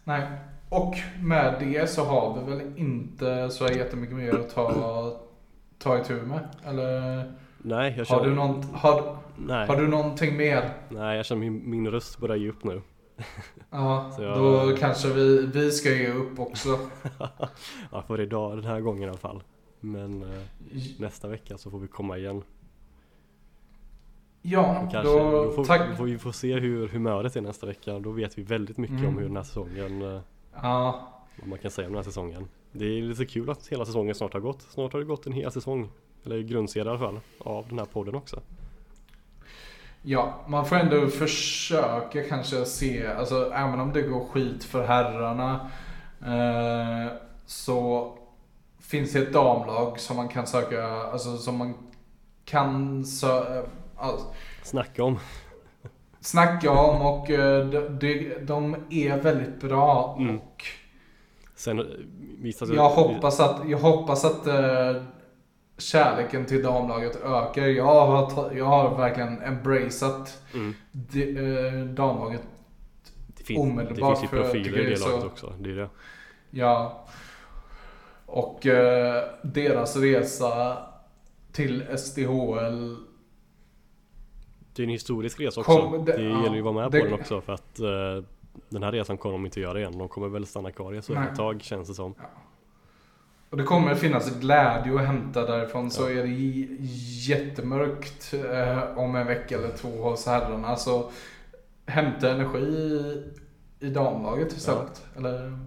[0.04, 0.28] Nej,
[0.68, 5.20] och med det så har vi väl inte så jättemycket mer att ta,
[5.78, 6.48] ta itu med?
[6.64, 7.32] Eller?
[7.58, 8.20] Nej, jag känner...
[8.20, 9.66] Har du, någon, har, Nej.
[9.66, 10.72] har du någonting mer?
[10.88, 12.82] Nej, jag känner min, min röst börjar ge upp nu.
[13.70, 14.38] Ja, jag...
[14.38, 16.78] då kanske vi, vi ska ge upp också.
[17.92, 19.42] ja, för idag, den här gången i alla fall.
[19.80, 20.42] Men eh,
[20.98, 22.42] nästa vecka så får vi komma igen.
[24.42, 25.96] Ja, Kanske, då, då får, tack.
[25.96, 27.98] Får vi får se hur humöret är nästa vecka.
[27.98, 29.08] Då vet vi väldigt mycket mm.
[29.08, 30.20] om hur den här säsongen eh,
[30.54, 33.84] Ja Vad man kan säga om den här säsongen Det är lite kul att hela
[33.84, 35.90] säsongen snart har gått Snart har det gått en hel säsong
[36.24, 38.40] Eller grundserie i alla fall Av den här podden också
[40.02, 45.70] Ja, man får ändå försöka kanske se, alltså även om det går skit för herrarna
[46.20, 47.12] eh,
[47.46, 48.12] Så
[48.80, 51.74] finns det ett damlag som man kan söka, alltså som man
[52.44, 53.68] kan söka
[54.02, 54.26] Alltså,
[54.62, 55.18] snacka om.
[56.20, 57.66] Snacka om och eh,
[58.00, 60.16] de, de, är väldigt bra.
[60.18, 60.36] Mm.
[60.38, 60.64] Och
[61.54, 61.84] Sen eh,
[62.38, 65.02] visar jag, hoppas att, jag hoppas att uh,
[65.78, 67.66] kärleken till damlaget ökar.
[67.66, 70.74] Jag har, jag har verkligen embraceat mm.
[70.92, 72.42] de, uh, damlaget
[73.26, 74.14] det finns, omedelbart.
[74.14, 75.54] Det finns ju profiler i det så, laget också.
[75.58, 75.88] Det är det.
[76.50, 77.06] Ja.
[78.26, 78.72] Och uh,
[79.42, 80.78] deras resa
[81.52, 82.96] till SDHL
[84.74, 85.72] Det är en historisk resa också.
[85.72, 87.80] Kom, det, det ja, gäller ju att vara med det, på den också för att
[87.80, 88.24] uh,
[88.68, 89.98] den här resan kommer de inte göra igen.
[89.98, 92.14] De kommer väl stanna kvar i SHL ett tag känns det som.
[92.18, 92.24] Ja.
[93.50, 95.84] Och det kommer finnas glädje att hämta därifrån.
[95.84, 95.90] Ja.
[95.90, 96.28] Så är det
[97.28, 100.68] jättemörkt eh, om en vecka eller två hos herrarna.
[100.68, 101.10] Alltså
[101.86, 105.06] hämta energi i, i damlaget istället.
[105.14, 105.18] Ja.
[105.18, 105.58] Eller...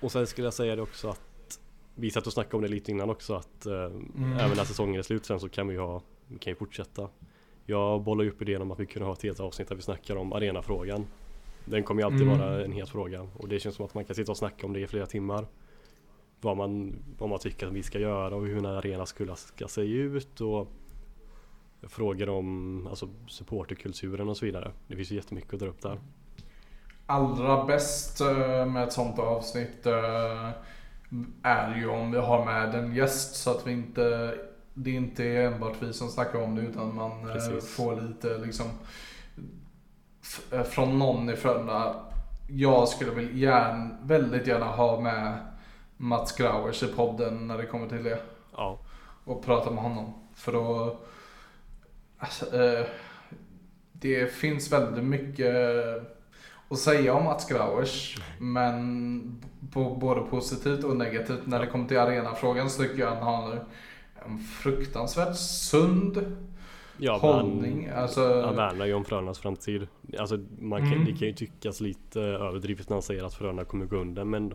[0.00, 1.58] Och sen skulle jag säga det också att
[1.94, 4.32] vi satt och snackade om det lite innan också att eh, mm.
[4.32, 7.08] även när säsongen är slut sen så kan vi ha, vi kan ju fortsätta.
[7.70, 9.82] Jag bollar ju upp idén om att vi kunde ha ett helt avsnitt där vi
[9.82, 11.06] snackar om arenafrågan.
[11.64, 12.38] Den kommer ju alltid mm.
[12.38, 14.72] vara en het fråga och det känns som att man kan sitta och snacka om
[14.72, 15.46] det i flera timmar.
[16.40, 19.68] Vad man, vad man tycker att vi ska göra och hur en arena skulle ska
[19.68, 20.68] se ut och
[21.82, 24.70] frågor om alltså, supporterkulturen och så vidare.
[24.86, 25.98] Det finns ju jättemycket att dra upp där.
[27.06, 30.50] Allra bäst eh, med ett sånt avsnitt eh,
[31.42, 34.34] är ju om vi har med en gäst så att vi inte
[34.74, 37.74] det är inte enbart vi som snackar om det utan man eh, Precis.
[37.74, 38.66] får lite liksom
[40.64, 41.94] från någon i Frölunda.
[42.48, 45.38] Jag skulle väl gärna, väldigt gärna ha med
[45.96, 48.18] Mats Grauers i podden när det kommer till det.
[48.56, 48.78] Ja.
[49.24, 50.12] Och prata med honom.
[50.34, 50.98] För då
[52.22, 52.86] Alltså, eh,
[53.92, 55.54] det finns väldigt mycket
[56.68, 58.18] att säga om Mats Grauers.
[58.38, 59.42] Men
[59.72, 61.46] på både positivt och negativt.
[61.46, 63.64] När det kommer till arenafrågan så tycker jag att han har
[64.26, 66.36] en fruktansvärt sund
[66.98, 67.88] ja, hållning.
[67.88, 69.86] Han, alltså, han värnar ju om Frölundas framtid.
[70.18, 71.04] Alltså, man kan, mm.
[71.04, 74.24] Det kan ju tyckas lite överdrivet när han säger att Frölunda kommer gå under.
[74.24, 74.54] Men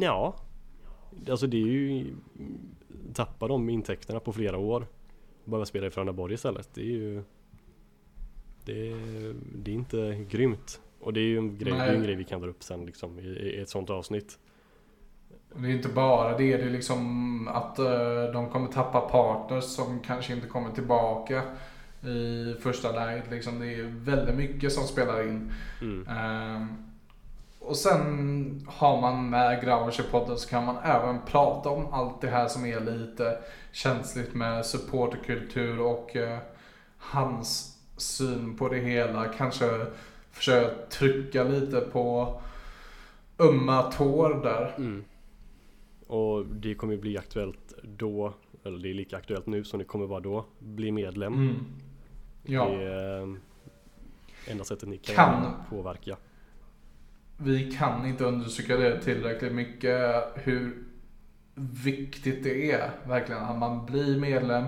[0.00, 0.36] ja,
[1.30, 2.06] alltså det är ju
[3.14, 4.86] tappa de intäkterna på flera år
[5.44, 6.68] behöva spela i Frölundaborg istället.
[6.74, 7.22] Det är ju
[8.64, 10.80] det är, det är inte grymt.
[11.00, 13.28] Och det är ju en grej, en grej vi kan dra upp sen liksom, i,
[13.28, 14.38] i ett sånt avsnitt.
[15.54, 20.00] Det är inte bara det, det är liksom att uh, de kommer tappa partners som
[20.00, 21.42] kanske inte kommer tillbaka
[22.02, 23.30] i första läget.
[23.30, 23.60] Liksom.
[23.60, 25.52] Det är väldigt mycket som spelar in.
[25.80, 26.08] Mm.
[26.08, 26.66] Uh,
[27.60, 32.20] och sen har man med Grauers i podden så kan man även prata om allt
[32.20, 33.38] det här som är lite
[33.72, 36.38] känsligt med supporterkultur och uh,
[36.98, 39.24] hans syn på det hela.
[39.24, 39.86] Kanske
[40.32, 42.40] försöka trycka lite på
[43.38, 44.74] ömma tår där.
[44.76, 45.04] Mm.
[46.08, 48.34] Och det kommer bli aktuellt då,
[48.64, 51.34] eller det är lika aktuellt nu som det kommer vara då, bli medlem.
[51.34, 51.54] Mm.
[52.42, 52.68] Ja.
[52.68, 53.28] Det är eh,
[54.46, 56.16] enda sättet ni kan, kan påverka
[57.40, 60.84] vi kan inte undersöka det tillräckligt mycket hur
[61.84, 64.64] viktigt det är verkligen att man blir medlem.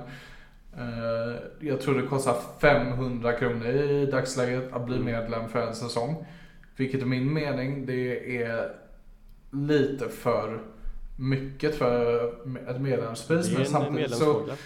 [0.76, 6.26] Eh, jag tror det kostar 500 kronor i dagsläget att bli medlem för en säsong.
[6.76, 8.72] Vilket i min mening det är
[9.50, 10.60] lite för
[11.20, 12.26] mycket för
[12.68, 13.46] ett medlemspris.
[13.48, 14.56] Det men medlemsfråga.
[14.56, 14.62] Så,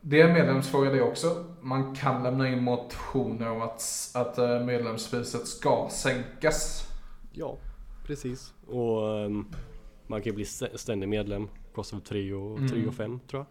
[0.00, 1.44] det är en medlemsfråga det också.
[1.60, 3.82] Man kan lämna in motioner om att,
[4.14, 6.88] att eh, medlemspriset ska sänkas.
[7.32, 7.58] Ja,
[8.06, 8.54] precis.
[8.66, 9.46] Och um,
[10.06, 11.48] man kan ju bli ständig medlem.
[11.74, 12.88] Kostar 3 och, mm.
[12.88, 13.46] och 5 tror jag.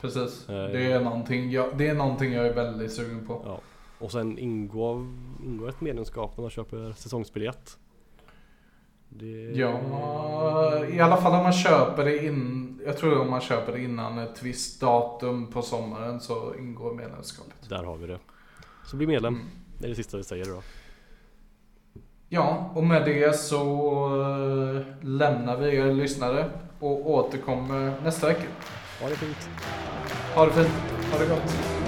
[0.00, 0.48] Precis.
[0.48, 3.42] Uh, det, är någonting jag, det är någonting jag är väldigt sugen på.
[3.46, 3.60] Ja.
[3.98, 5.06] Och sen ingår,
[5.44, 7.78] ingår ett medlemskap när man köper säsongsbiljett.
[9.12, 9.52] Det...
[9.54, 12.80] Ja, i alla fall om man köper det in.
[12.86, 17.68] Jag tror om man köper det innan ett visst datum på sommaren så ingår medlemskapet.
[17.68, 18.18] Där har vi det.
[18.86, 19.34] Så bli medlem.
[19.34, 19.46] Mm.
[19.78, 20.62] Det är det sista vi säger då.
[22.28, 23.62] Ja, och med det så
[24.20, 28.46] eh, lämnar vi er lyssnare och återkommer nästa vecka.
[29.00, 29.50] Ha det fint.
[30.34, 30.74] Ha det fint.
[31.12, 31.79] Ha det gott.